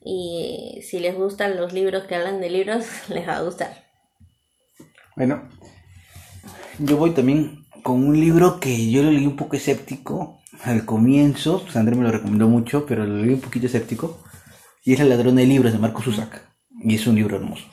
[0.04, 3.84] y si les gustan los libros que hablan de libros, les va a gustar.
[5.16, 5.48] Bueno,
[6.80, 11.64] Yo voy también con un libro que yo lo leí un poco escéptico al comienzo.
[11.68, 14.20] Sandra me lo recomendó mucho, pero lo leí un poquito escéptico.
[14.84, 16.42] Y es El ladrón de libros de Marco Susak.
[16.82, 17.64] Y es un libro hermoso.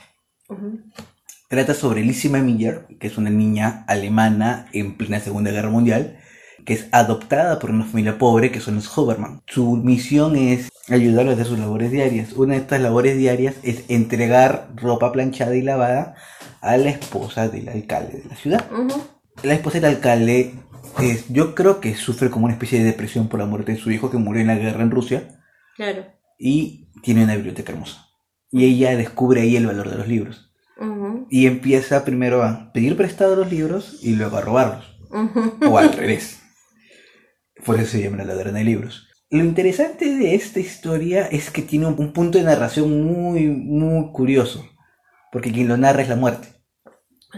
[1.49, 6.17] Trata sobre Lizzie Miller, que es una niña alemana en plena Segunda Guerra Mundial,
[6.65, 9.41] que es adoptada por una familia pobre que son los Hoberman.
[9.47, 12.33] Su misión es ayudarlos a hacer sus labores diarias.
[12.33, 16.15] Una de estas labores diarias es entregar ropa planchada y lavada
[16.61, 18.65] a la esposa del alcalde de la ciudad.
[19.43, 20.53] La esposa del alcalde,
[21.01, 23.91] es, yo creo que sufre como una especie de depresión por la muerte de su
[23.91, 25.41] hijo que murió en la guerra en Rusia.
[25.75, 26.05] Claro.
[26.37, 28.07] Y tiene una biblioteca hermosa.
[28.51, 30.49] Y ella descubre ahí el valor de los libros.
[31.29, 34.97] Y empieza primero a pedir prestado los libros y luego a robarlos.
[35.69, 36.41] O al revés.
[37.63, 39.07] Por eso se llama la ladrona de libros.
[39.29, 44.65] Lo interesante de esta historia es que tiene un punto de narración muy, muy curioso.
[45.31, 46.49] Porque quien lo narra es la muerte.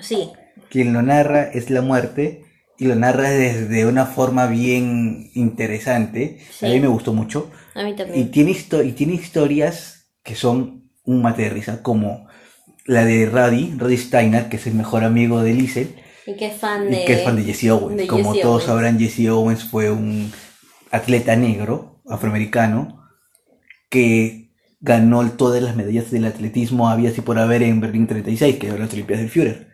[0.01, 0.32] Sí.
[0.69, 2.45] Quien lo narra es la muerte
[2.83, 6.39] y lo narra desde una forma bien interesante.
[6.61, 7.49] A mí me gustó mucho.
[7.75, 8.19] A mí también.
[8.19, 12.27] Y tiene, y tiene historias que son un mate de risa, como
[12.85, 15.95] la de Roddy, Roddy Steiner, que es el mejor amigo de Liesel.
[16.27, 18.05] Y que es fan de, que es fan de Jesse Owens.
[18.07, 20.31] Como todos sabrán, Jesse Owens fue un
[20.91, 23.07] atleta negro, afroamericano,
[23.89, 28.67] que ganó todas las medallas del atletismo había así por haber en Berlín 36, que
[28.67, 29.71] eran las Olimpiadas del Führer.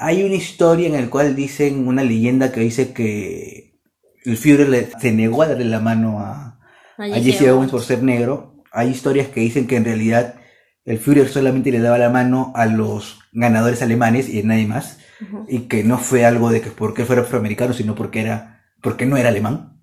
[0.00, 3.80] Hay una historia en la cual dicen, una leyenda que dice que
[4.24, 6.60] el Führer se negó a darle la mano a,
[6.96, 8.62] a Jesse Owens por ser negro.
[8.70, 10.36] Hay historias que dicen que en realidad
[10.84, 15.00] el Führer solamente le daba la mano a los ganadores alemanes y a nadie más,
[15.48, 19.16] y que no fue algo de que porque fuera afroamericano, sino porque era porque no
[19.16, 19.82] era alemán.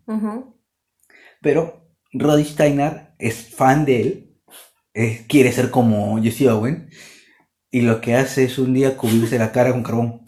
[1.41, 6.89] Pero Roddy Steiner es fan de él, quiere ser como Jesse Owen,
[7.71, 10.21] y lo que hace es un día cubrirse la cara con carbón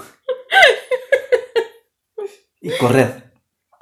[2.62, 3.32] y correr,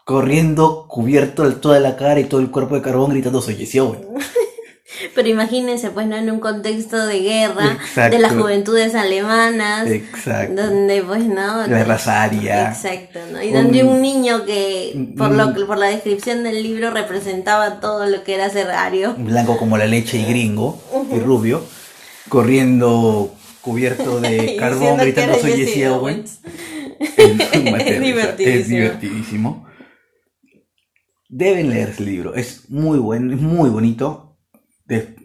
[0.05, 3.67] corriendo cubierto toda la cara y todo el cuerpo de carbón gritando soy.
[5.15, 6.15] Pero imagínense, pues, ¿no?
[6.15, 9.87] En un contexto de guerra, de las juventudes alemanas.
[9.87, 10.61] Exacto.
[10.61, 11.67] Donde, pues, ¿no?
[11.67, 12.69] La razaria.
[12.69, 13.41] Exacto, ¿no?
[13.41, 18.23] Y donde un, niño que, por, lo, por la descripción del libro, representaba todo lo
[18.23, 19.15] que era ser ario.
[19.17, 20.79] Blanco como la leche y gringo,
[21.11, 21.63] y rubio,
[22.29, 23.33] corriendo
[23.65, 26.41] cubierto de carbón, gritando soy Jesse Owens.
[26.97, 28.58] Es, divertidísimo.
[28.58, 29.67] es divertidísimo.
[31.28, 34.25] Deben leer ese libro, es muy bueno, es muy bonito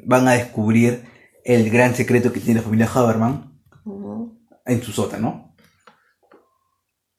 [0.04, 1.04] van a descubrir
[1.44, 3.60] el gran secreto que tiene la familia Haberman
[4.66, 5.54] en su sótano.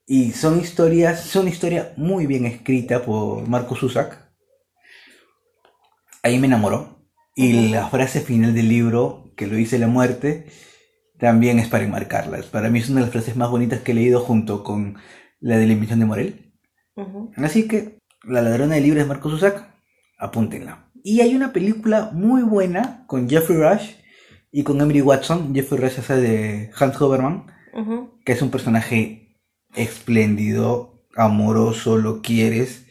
[0.05, 4.29] Y son historias, son historia muy bien escrita por Marco Susak.
[6.23, 7.07] Ahí me enamoró.
[7.35, 10.47] Y la frase final del libro, que lo dice la muerte,
[11.21, 12.47] también es para enmarcarlas.
[12.47, 14.97] Para mí es una de las frases más bonitas que he leído junto con
[15.39, 16.51] la de la invención de Morel.
[17.37, 19.63] Así que, La ladrona de libros de Marco Susak,
[20.17, 20.89] apúntenla.
[21.03, 23.91] Y hay una película muy buena con Jeffrey Rush
[24.51, 25.53] y con Emily Watson.
[25.53, 27.45] Jeffrey Rush hace de Hans Hoberman,
[28.25, 29.37] que es un personaje
[29.75, 32.87] espléndido, amoroso, lo quieres.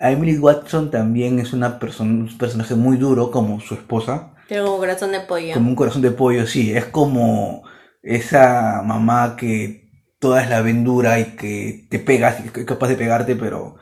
[0.00, 4.34] Emily Watson también es una persona, un personaje muy duro como su esposa.
[4.50, 5.54] Tiene como un corazón de pollo.
[5.54, 6.72] Como un corazón de pollo, sí.
[6.72, 7.62] Es como
[8.02, 13.36] esa mamá que toda es la vendura y que te pegas, es capaz de pegarte,
[13.36, 13.76] pero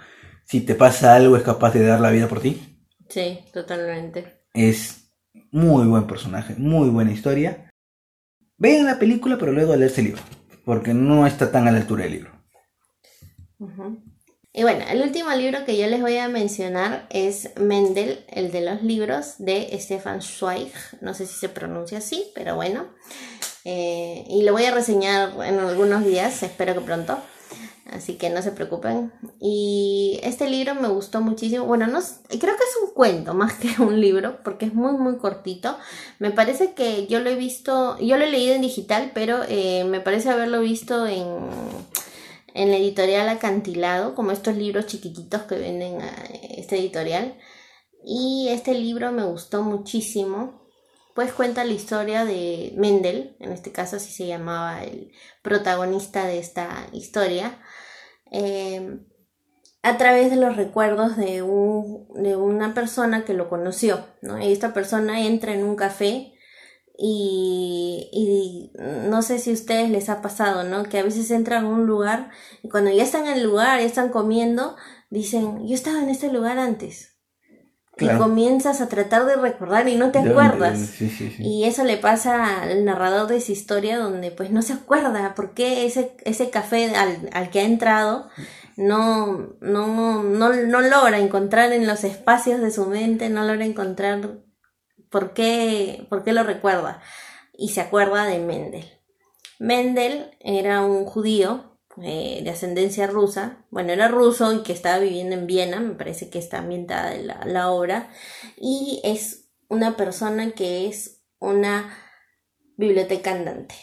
[0.44, 2.85] si te pasa algo es capaz de dar la vida por ti.
[3.09, 4.42] Sí, totalmente.
[4.52, 5.11] Es
[5.52, 7.70] muy buen personaje, muy buena historia.
[8.59, 10.22] Vean la película, pero luego leerse el libro,
[10.66, 12.33] porque no está tan a la altura del libro.
[14.58, 18.60] Y bueno, el último libro que yo les voy a mencionar es Mendel, el de
[18.60, 20.72] los libros, de Stefan Zweig.
[21.00, 22.88] No sé si se pronuncia así, pero bueno.
[23.64, 27.18] Eh, y lo voy a reseñar en algunos días, espero que pronto
[27.90, 29.12] así que no se preocupen.
[29.40, 31.64] Y este libro me gustó muchísimo.
[31.64, 35.18] Bueno, no creo que es un cuento más que un libro, porque es muy, muy
[35.18, 35.76] cortito.
[36.18, 39.84] Me parece que yo lo he visto, yo lo he leído en digital, pero eh,
[39.84, 41.24] me parece haberlo visto en,
[42.55, 46.11] en la editorial Acantilado, como estos libros chiquititos que venden a
[46.57, 47.38] este editorial.
[48.05, 50.66] Y este libro me gustó muchísimo
[51.14, 55.11] pues cuenta la historia de Mendel, en este caso así se llamaba el
[55.42, 57.59] protagonista de esta historia,
[58.30, 59.07] Em,
[59.82, 64.38] a través de los recuerdos de, un, de una persona que lo conoció, ¿no?
[64.40, 66.34] Y esta persona entra en un café
[67.01, 68.72] y, y,
[69.09, 70.82] no sé si a ustedes les ha pasado, ¿no?
[70.82, 72.30] Que a veces entran a un lugar
[72.61, 74.74] y cuando ya están en el lugar, ya están comiendo,
[75.09, 77.14] dicen, yo estaba en este lugar antes.
[78.01, 81.01] y comienzas a tratar de recordar y no te acuerdas.
[81.38, 85.55] Y eso le pasa al narrador de esa historia donde pues no se acuerda por
[85.55, 88.28] qué ese, ese café al, al que ha entrado
[88.76, 94.38] no, no, no, no logra encontrar en los espacios de su mente, no logra encontrar
[95.11, 97.00] por qué, por qué lo recuerda.
[97.52, 98.84] Y se acuerda de Mendel.
[99.59, 105.34] Mendel era un judío eh, de ascendencia rusa, bueno, era ruso y que estaba viviendo
[105.34, 108.09] en Viena, me parece que está ambientada la, la obra,
[108.56, 111.92] y es una persona que es una
[112.76, 113.74] biblioteca andante.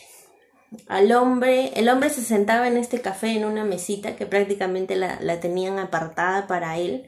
[0.87, 5.19] Al hombre, el hombre se sentaba en este café en una mesita que prácticamente la,
[5.21, 7.07] la tenían apartada para él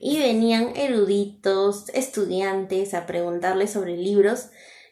[0.00, 4.50] y venían eruditos, estudiantes a preguntarle sobre libros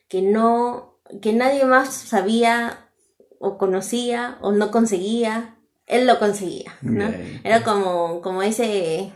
[0.09, 2.91] que no, que nadie más sabía
[3.39, 7.13] o conocía o no conseguía, él lo conseguía, ¿no?
[7.45, 9.13] Era como, como ese,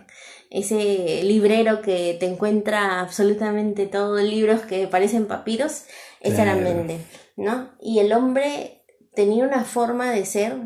[0.50, 5.84] ese librero que te encuentra absolutamente todos libros que parecen papiros,
[6.20, 7.00] ese era Mendel,
[7.36, 7.70] ¿no?
[7.80, 8.84] Y el hombre
[9.14, 10.56] tenía una forma de ser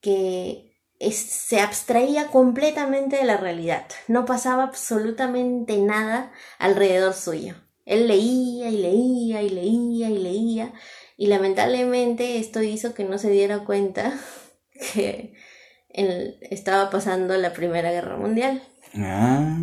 [0.00, 0.65] que
[0.98, 7.54] se abstraía completamente de la realidad, no pasaba absolutamente nada alrededor suyo.
[7.84, 10.72] Él leía y leía y leía y leía
[11.16, 14.12] y lamentablemente esto hizo que no se diera cuenta
[14.92, 15.34] que
[16.50, 18.62] estaba pasando la Primera Guerra Mundial.
[18.94, 19.56] Ah.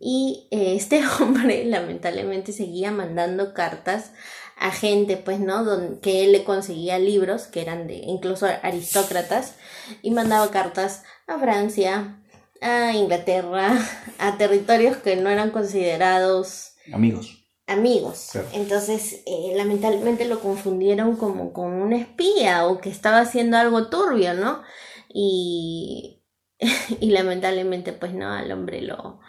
[0.00, 4.12] Y eh, este hombre lamentablemente seguía mandando cartas
[4.58, 5.64] a gente, pues, ¿no?
[5.64, 9.54] Don, que él le conseguía libros, que eran de incluso aristócratas,
[10.02, 12.20] y mandaba cartas a Francia,
[12.60, 13.78] a Inglaterra,
[14.18, 17.38] a territorios que no eran considerados amigos
[17.68, 18.30] amigos.
[18.52, 24.34] Entonces, eh, lamentablemente lo confundieron como con un espía o que estaba haciendo algo turbio,
[24.34, 24.62] ¿no?
[25.08, 26.24] Y,
[27.00, 29.20] y lamentablemente, pues no, al hombre lo,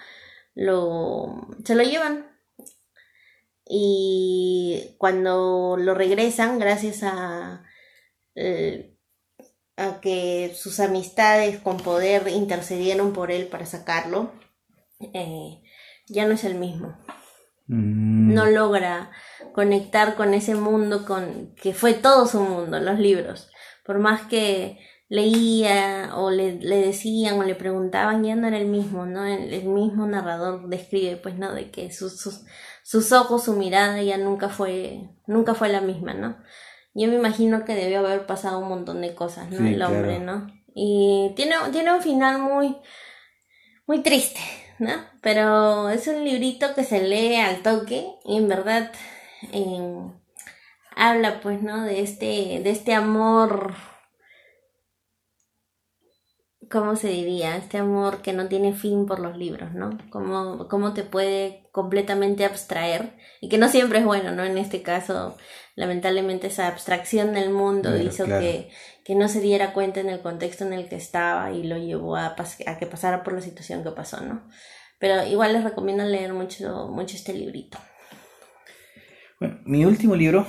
[0.55, 2.28] lo, se lo llevan.
[3.72, 7.63] Y cuando lo regresan, gracias a,
[8.34, 8.97] eh,
[9.78, 14.32] a que sus amistades con poder intercedieron por él para sacarlo,
[15.13, 15.61] eh,
[16.07, 16.97] ya no es el mismo.
[17.67, 18.34] Mm.
[18.34, 19.11] No logra
[19.53, 23.51] conectar con ese mundo con que fue todo su mundo, los libros.
[23.86, 29.05] Por más que leía o le, decían o le preguntaban, ya no era el mismo,
[29.05, 29.26] ¿no?
[29.26, 31.53] El, mismo narrador describe, pues, ¿no?
[31.53, 32.45] De que sus, sus,
[32.84, 36.38] sus, ojos, su mirada ya nunca fue, nunca fue la misma, ¿no?
[36.93, 39.67] Yo me imagino que debió haber pasado un montón de cosas, ¿no?
[39.67, 40.47] el hombre, ¿no?
[40.73, 42.77] Y tiene, tiene un final muy,
[43.86, 44.39] muy triste,
[44.80, 44.91] ¿no?
[45.21, 48.91] Pero es un librito que se lee al toque y en verdad
[49.51, 50.13] em,
[50.95, 51.84] habla pues, ¿no?
[51.84, 53.73] De este, de este amor,
[56.70, 57.57] ¿cómo se diría?
[57.57, 59.97] Este amor que no tiene fin por los libros, ¿no?
[60.09, 64.43] Cómo, cómo te puede completamente abstraer y que no siempre es bueno, ¿no?
[64.43, 65.38] En este caso,
[65.76, 68.70] lamentablemente esa abstracción del mundo hizo que,
[69.03, 72.15] que no se diera cuenta en el contexto en el que estaba y lo llevó
[72.15, 74.47] a, a que pasara por la situación que pasó, ¿no?
[74.99, 77.78] Pero igual les recomiendo leer mucho, mucho este librito.
[79.39, 80.45] Bueno, mi último libro,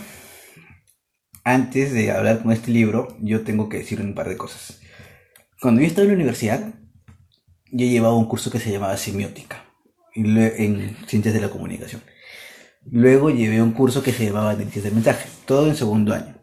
[1.44, 4.80] antes de hablar con este libro, yo tengo que decir un par de cosas.
[5.60, 6.74] Cuando yo estaba en la universidad,
[7.70, 9.62] yo llevaba un curso que se llamaba semiótica
[10.14, 12.02] en ciencias de la comunicación.
[12.90, 16.34] Luego llevé un curso que se llamaba análisis de mensaje, todo en segundo año.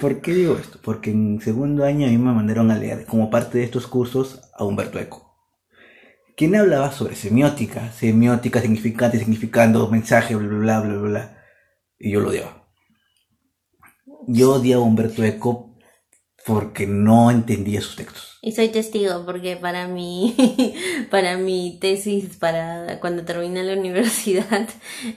[0.00, 0.78] ¿Por qué digo esto?
[0.82, 4.40] Porque en segundo año a mí me mandaron a leer como parte de estos cursos
[4.54, 5.36] a Humberto Eco.
[6.34, 11.44] Quien hablaba sobre semiótica, semiótica, significante, significando, mensaje, bla, bla, bla, bla, bla.
[11.98, 12.66] Y yo lo odiaba.
[14.26, 15.69] Yo odiaba a Humberto Eco
[16.46, 18.38] porque no entendía sus textos.
[18.42, 20.34] Y soy testigo porque para mi,
[21.10, 24.68] para mi tesis, para cuando terminé la universidad,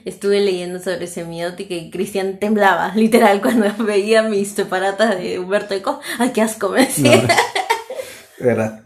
[0.05, 5.99] estuve leyendo sobre semiótica y Cristian temblaba, literal, cuando veía mis separatas de Humberto Eco.
[6.19, 7.27] ¡Ay, qué asco me decía!
[8.39, 8.83] verdad.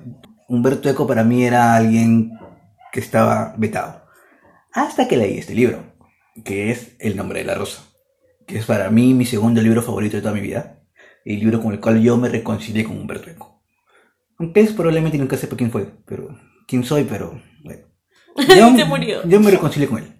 [0.48, 2.32] Humberto Eco para mí era alguien
[2.92, 4.06] que estaba vetado.
[4.72, 5.84] Hasta que leí este libro,
[6.46, 7.84] que es El nombre de la rosa,
[8.46, 10.77] que es para mí mi segundo libro favorito de toda mi vida
[11.34, 13.62] el libro con el cual yo me reconcilié con Humberto Eco.
[14.38, 16.30] Aunque es probablemente nunca sepa quién fue, pero
[16.68, 17.84] quién soy, pero bueno.
[18.78, 19.28] Yo, murió.
[19.28, 20.14] yo me reconcilié con él.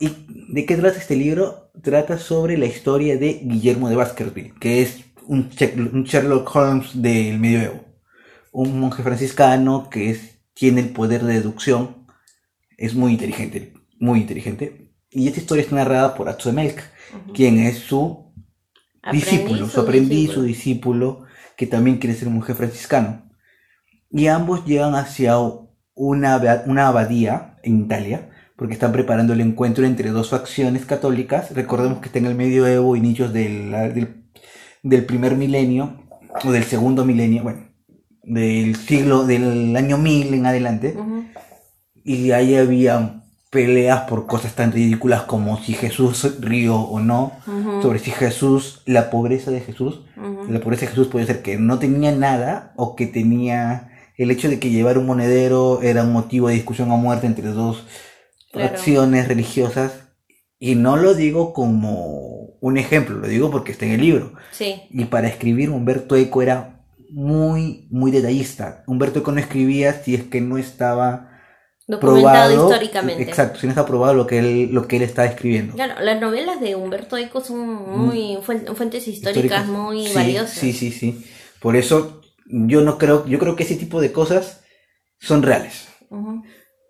[0.00, 0.10] ¿Y
[0.52, 1.70] de qué trata este libro?
[1.80, 7.84] Trata sobre la historia de Guillermo de Baskerville, que es un, Sherlock Holmes del medioevo.
[8.50, 12.08] Un monje franciscano que es, tiene el poder de deducción.
[12.76, 14.92] Es muy inteligente, muy inteligente.
[15.12, 16.82] Y esta historia es narrada por Atzo Melk,
[17.32, 18.27] quien es su
[19.12, 21.24] discípulo, su aprendiz, su discípulo,
[21.56, 23.30] que también quiere ser un monje franciscano.
[24.10, 25.36] Y ambos llegan hacia
[25.94, 31.54] una, una abadía en Italia, porque están preparando el encuentro entre dos facciones católicas.
[31.54, 34.24] Recordemos que está en el medioevo, inicios del, del,
[34.82, 36.04] del primer milenio,
[36.44, 37.68] o del segundo milenio, bueno,
[38.22, 40.96] del siglo, del año 1000 en adelante,
[42.04, 47.32] y ahí había peleas por cosas tan ridículas como si Jesús rió o no,
[47.82, 50.02] sobre si Jesús, la pobreza de Jesús,
[50.48, 54.48] la pobreza de Jesús puede ser que no tenía nada o que tenía el hecho
[54.48, 57.84] de que llevar un monedero era un motivo de discusión a muerte entre dos
[58.50, 58.70] Claro.
[58.70, 59.92] facciones religiosas.
[60.58, 64.32] Y no lo digo como un ejemplo, lo digo porque está en el libro.
[64.50, 64.82] Sí.
[64.90, 68.82] Y para escribir Humberto Eco era muy, muy detallista.
[68.86, 71.37] Humberto Eco no escribía si es que no estaba
[71.88, 72.68] Documentado probado.
[72.70, 73.22] históricamente.
[73.22, 75.74] Exacto, si no está probado lo que él, lo que él está escribiendo.
[75.74, 79.66] Claro, las novelas de Humberto Eco son muy fuen- fuentes históricas, históricas.
[79.68, 80.50] muy Sí, valiosas.
[80.50, 81.24] Sí, sí, sí.
[81.60, 84.62] Por eso yo no creo, yo creo que ese tipo de cosas
[85.18, 85.88] son reales.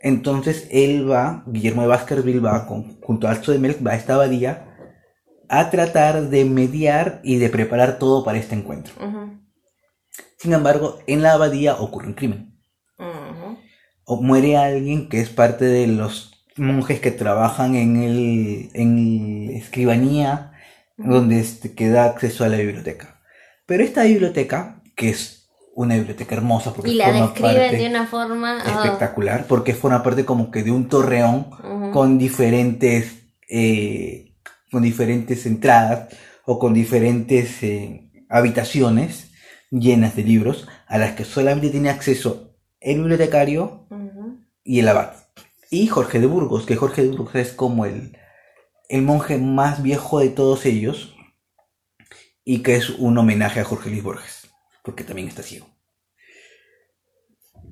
[0.01, 3.96] Entonces él va, Guillermo de Baskerville va con, junto a Alzo de Melk, va a
[3.96, 4.64] esta abadía
[5.49, 8.92] a tratar de mediar y de preparar todo para este encuentro.
[10.36, 12.58] Sin embargo, en la abadía ocurre un crimen.
[14.11, 20.53] O muere alguien que es parte de los monjes que trabajan en el en escribanía
[20.97, 23.21] donde este, que da acceso a la biblioteca.
[23.67, 27.89] Pero esta biblioteca, que es una biblioteca hermosa porque Y la forma describen parte de
[27.89, 28.59] una forma...
[28.67, 31.51] espectacular, porque forma parte como que de un torreón
[31.93, 34.35] con diferentes eh,
[34.73, 36.09] con diferentes entradas
[36.45, 39.31] o con diferentes eh, habitaciones
[39.71, 43.87] llenas de libros a las que solamente tiene acceso el bibliotecario.
[44.69, 45.14] Y el abad.
[45.71, 48.19] Y Jorge de Burgos, que Jorge de Burgos es como el,
[48.91, 51.16] el monje más viejo de todos ellos
[52.45, 54.51] y que es un homenaje a Jorge Luis Borges,
[54.85, 55.66] porque también está ciego.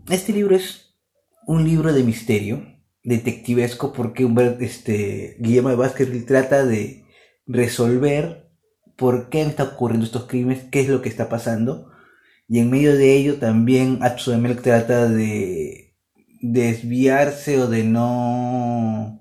[0.09, 0.95] Este libro es
[1.47, 2.67] un libro de misterio,
[3.03, 7.05] detectivesco, porque Humber- este, Guillermo de Baskerville trata de
[7.47, 8.51] resolver
[8.97, 11.93] por qué está ocurriendo estos crímenes, qué es lo que está pasando,
[12.49, 15.86] y en medio de ello también Atsu de Melk trata de
[16.53, 19.21] desviarse o de no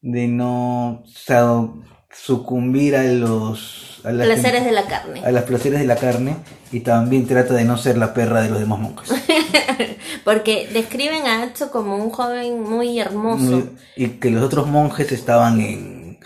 [0.00, 1.68] de no sa-
[2.10, 5.20] sucumbir a los a las, Placeres de la carne.
[5.24, 6.36] a las placeres de la carne
[6.72, 9.10] y también trata de no ser la perra de los demás monjes
[10.24, 13.68] Porque describen a Atsu como un joven muy hermoso.
[13.96, 16.18] y que los otros monjes estaban en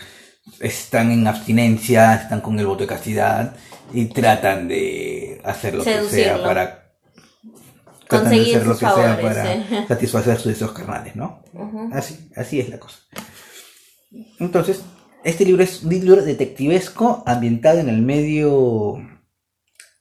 [0.59, 3.55] están en abstinencia están con el voto de castidad
[3.93, 6.82] y tratan de hacer lo que sea para
[8.21, 11.43] tratan de hacer lo que sea para satisfacer sus deseos carnales no.
[11.91, 12.99] Así, así es la cosa.
[14.39, 14.83] Entonces,
[15.23, 18.97] este libro es un libro detectivesco ambientado en el medio,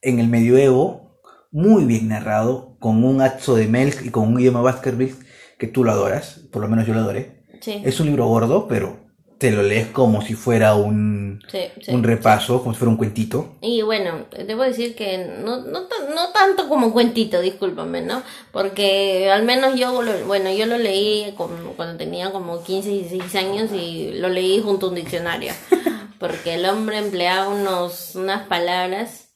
[0.01, 4.63] en el medioevo, muy bien narrado, con un Atzo de Melk y con un Guillermo
[4.63, 5.15] Baskerville
[5.59, 7.45] que tú lo adoras, por lo menos yo lo adoré.
[7.61, 9.02] Sí, Es un libro gordo, pero
[9.43, 11.93] te lo lees como si fuera un, sí, sí.
[11.93, 13.57] un repaso, como si fuera un cuentito.
[13.61, 15.81] Y bueno, debo decir que no, no,
[16.15, 18.23] no tanto como cuentito, discúlpame, ¿no?
[18.53, 23.35] Porque al menos yo, lo, bueno, yo lo leí con- cuando tenía como 15, 16
[23.35, 25.53] años y lo leí junto a un diccionario.
[26.21, 29.33] Porque el hombre empleaba unos, unas palabras.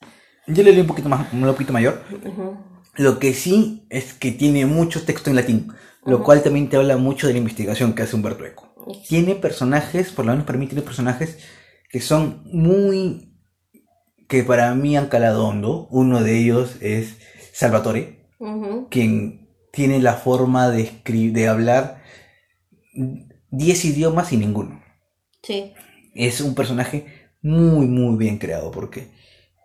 [0.46, 2.00] Yo lo leí un poquito más, un poquito mayor.
[2.12, 2.56] Ujú,
[2.94, 5.72] Lo que sí es que tiene mucho texto en latín,
[6.04, 8.65] lo cual también te habla mucho de la investigación que hace Humberto Eco.
[9.08, 11.38] Tiene personajes, por lo menos para mí tiene personajes
[11.90, 13.32] que son muy...
[14.28, 15.88] que para mí han calado hondo.
[15.90, 17.18] Uno de ellos es
[17.52, 18.28] Salvatore,
[18.90, 22.02] quien tiene la forma de, de hablar
[23.50, 24.82] 10 idiomas y ninguno.
[25.42, 25.72] Sí,
[26.14, 27.06] Es un personaje
[27.42, 29.08] muy, muy bien creado porque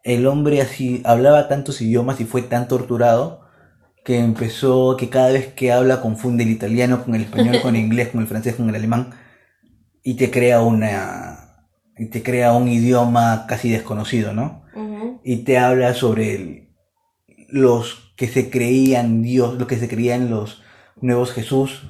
[0.04, 3.42] el hombre así hablaba tantos idiomas y fue tan torturado
[4.04, 7.82] que empezó que cada vez que habla confunde el italiano con el español, con el
[7.86, 9.14] inglés, con el francés, con el alemán
[10.04, 14.64] y te crea una y te crea un idioma casi desconocido, ¿no?
[14.74, 16.70] ujú, Y te habla sobre el-
[17.50, 20.64] los que se creían Dios, los que se creían los
[21.02, 21.84] nuevos Jesús,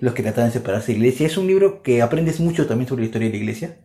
[0.00, 1.26] los que trataban de separarse de la iglesia.
[1.26, 3.80] Es un libro que aprendes mucho también sobre la historia de la iglesia.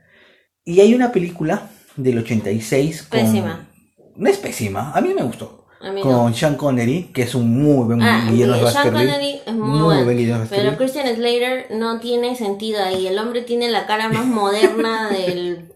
[0.65, 3.21] Y hay una película del 86 con...
[3.21, 3.67] Pésima.
[4.15, 5.62] No es pésima, a mí me gustó.
[5.83, 6.09] A mí no.
[6.09, 8.25] Con Sean Connery, que es un muy buen Ah,
[8.71, 8.93] Sean.
[8.93, 10.77] Connery es muy, Muy buen Guillermo Pero.
[10.77, 13.07] Christian Slater no tiene sentido ahí.
[13.07, 15.73] El hombre tiene la cara más moderna del...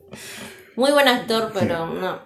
[0.77, 2.19] Muy buen actor, pero no.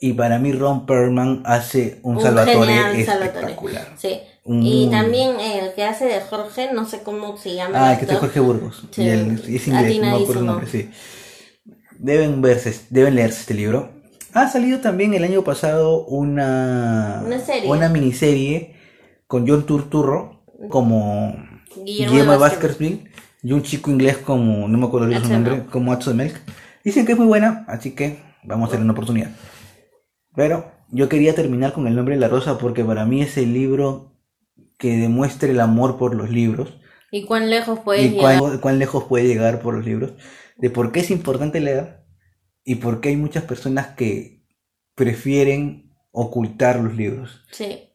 [0.00, 3.26] Y para mí Ron Perlman hace un, Un Salvatore genial Salvatore.
[3.26, 3.94] espectacular.
[3.98, 4.20] Sí.
[4.44, 7.88] Un Y tambiel el que hace de Jorge, no sé cómo se llama.
[7.88, 8.18] Ah, el que es.
[8.20, 8.84] Jorge Burgos.
[8.92, 10.88] Sí, Y es inglés, no acuerdo el nombre, sí.
[11.98, 13.90] Deben verse, deben leerse este libro.
[14.34, 17.70] Ha salido también el año pasado una, Una serie.
[17.70, 18.74] una miniserie
[19.26, 21.34] con John Turturro como
[21.84, 23.04] Guillermo, Baskerville.
[23.42, 26.40] Y un chico inglés como, no me acuerdo bien su nombre, como Atso de Milk.
[26.84, 29.30] Dicen que es muy buena, así que vamos a darle una oportunidad.
[30.34, 33.52] Pero yo quería terminar con El nombre de la rosa porque para mí es el
[33.52, 34.12] libro
[34.76, 36.78] que demuestra el amor por los libros
[37.10, 38.38] ¿Y cuán lejos puedes y llegar?
[38.38, 40.12] cuán, cuán lejos puede llegar por los libros,
[40.56, 41.97] de por qué es importante leer
[42.68, 44.44] y por qué hay muchas personas que
[44.94, 47.42] prefieren ocultar los libros.
[47.50, 47.94] Sí,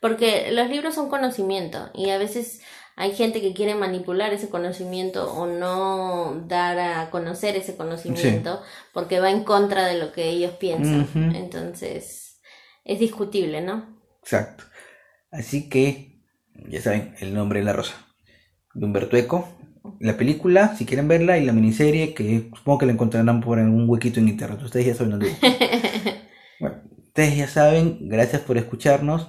[0.00, 2.60] porque los libros son conocimiento y a veces
[2.94, 8.62] hay gente que quiere manipular ese conocimiento o no dar a conocer ese conocimiento
[8.92, 11.34] porque va en contra de lo que ellos piensan.
[11.34, 12.40] Entonces,
[12.84, 14.00] es discutible, ¿no?
[14.22, 14.62] Exacto.
[15.32, 16.22] Así que,
[16.68, 17.96] ya saben, el nombre de la rosa.
[18.74, 19.48] De Humberto Eco.
[20.00, 23.88] La película, si quieren verla, y la miniserie, que supongo que la encontrarán por algún
[23.88, 24.62] huequito en internet.
[24.62, 25.30] Ustedes ya saben dónde.
[26.60, 26.76] Bueno,
[27.08, 29.28] ustedes ya saben, gracias por escucharnos.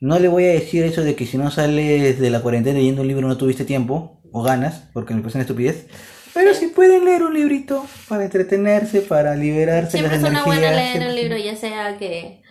[0.00, 3.02] No le voy a decir eso de que si no sales de la cuarentena leyendo
[3.02, 5.86] un libro no tuviste tiempo o ganas, porque me parece una estupidez.
[6.34, 10.72] Pero si pueden leer un librito para entretenerse, para liberarse Siempre las es una buena
[10.72, 12.42] leer siempre- un libro, ya sea que,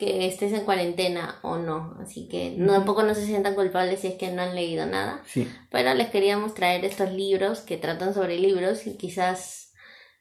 [0.00, 1.96] que estés en cuarentena o no.
[2.02, 5.22] Así que no, tampoco no se sientan culpables si es que no han leído nada.
[5.26, 5.46] Sí.
[5.70, 9.72] Pero les queríamos traer estos libros que tratan sobre libros y quizás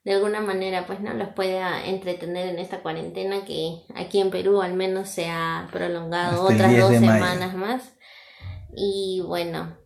[0.04, 4.62] de alguna manera pues no los pueda entretener en esta cuarentena que aquí en Perú
[4.62, 7.14] al menos se ha prolongado Hasta otras 10 dos mayo.
[7.14, 7.84] semanas más.
[8.76, 9.78] Y bueno,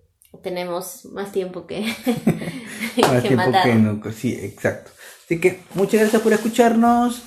[0.42, 1.82] tenemos más tiempo que,
[3.02, 3.64] Más que tiempo matar.
[3.64, 4.92] que nunca, sí, exacto.
[5.26, 7.24] Así que muchas gracias por escucharnos.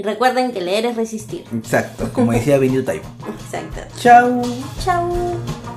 [0.00, 1.44] Y recuerden que leer es resistir.
[1.52, 3.04] Exacto, como decía Benito Taibo.
[3.26, 3.80] Exacto.
[3.98, 4.42] Chao.
[4.78, 5.67] Chao.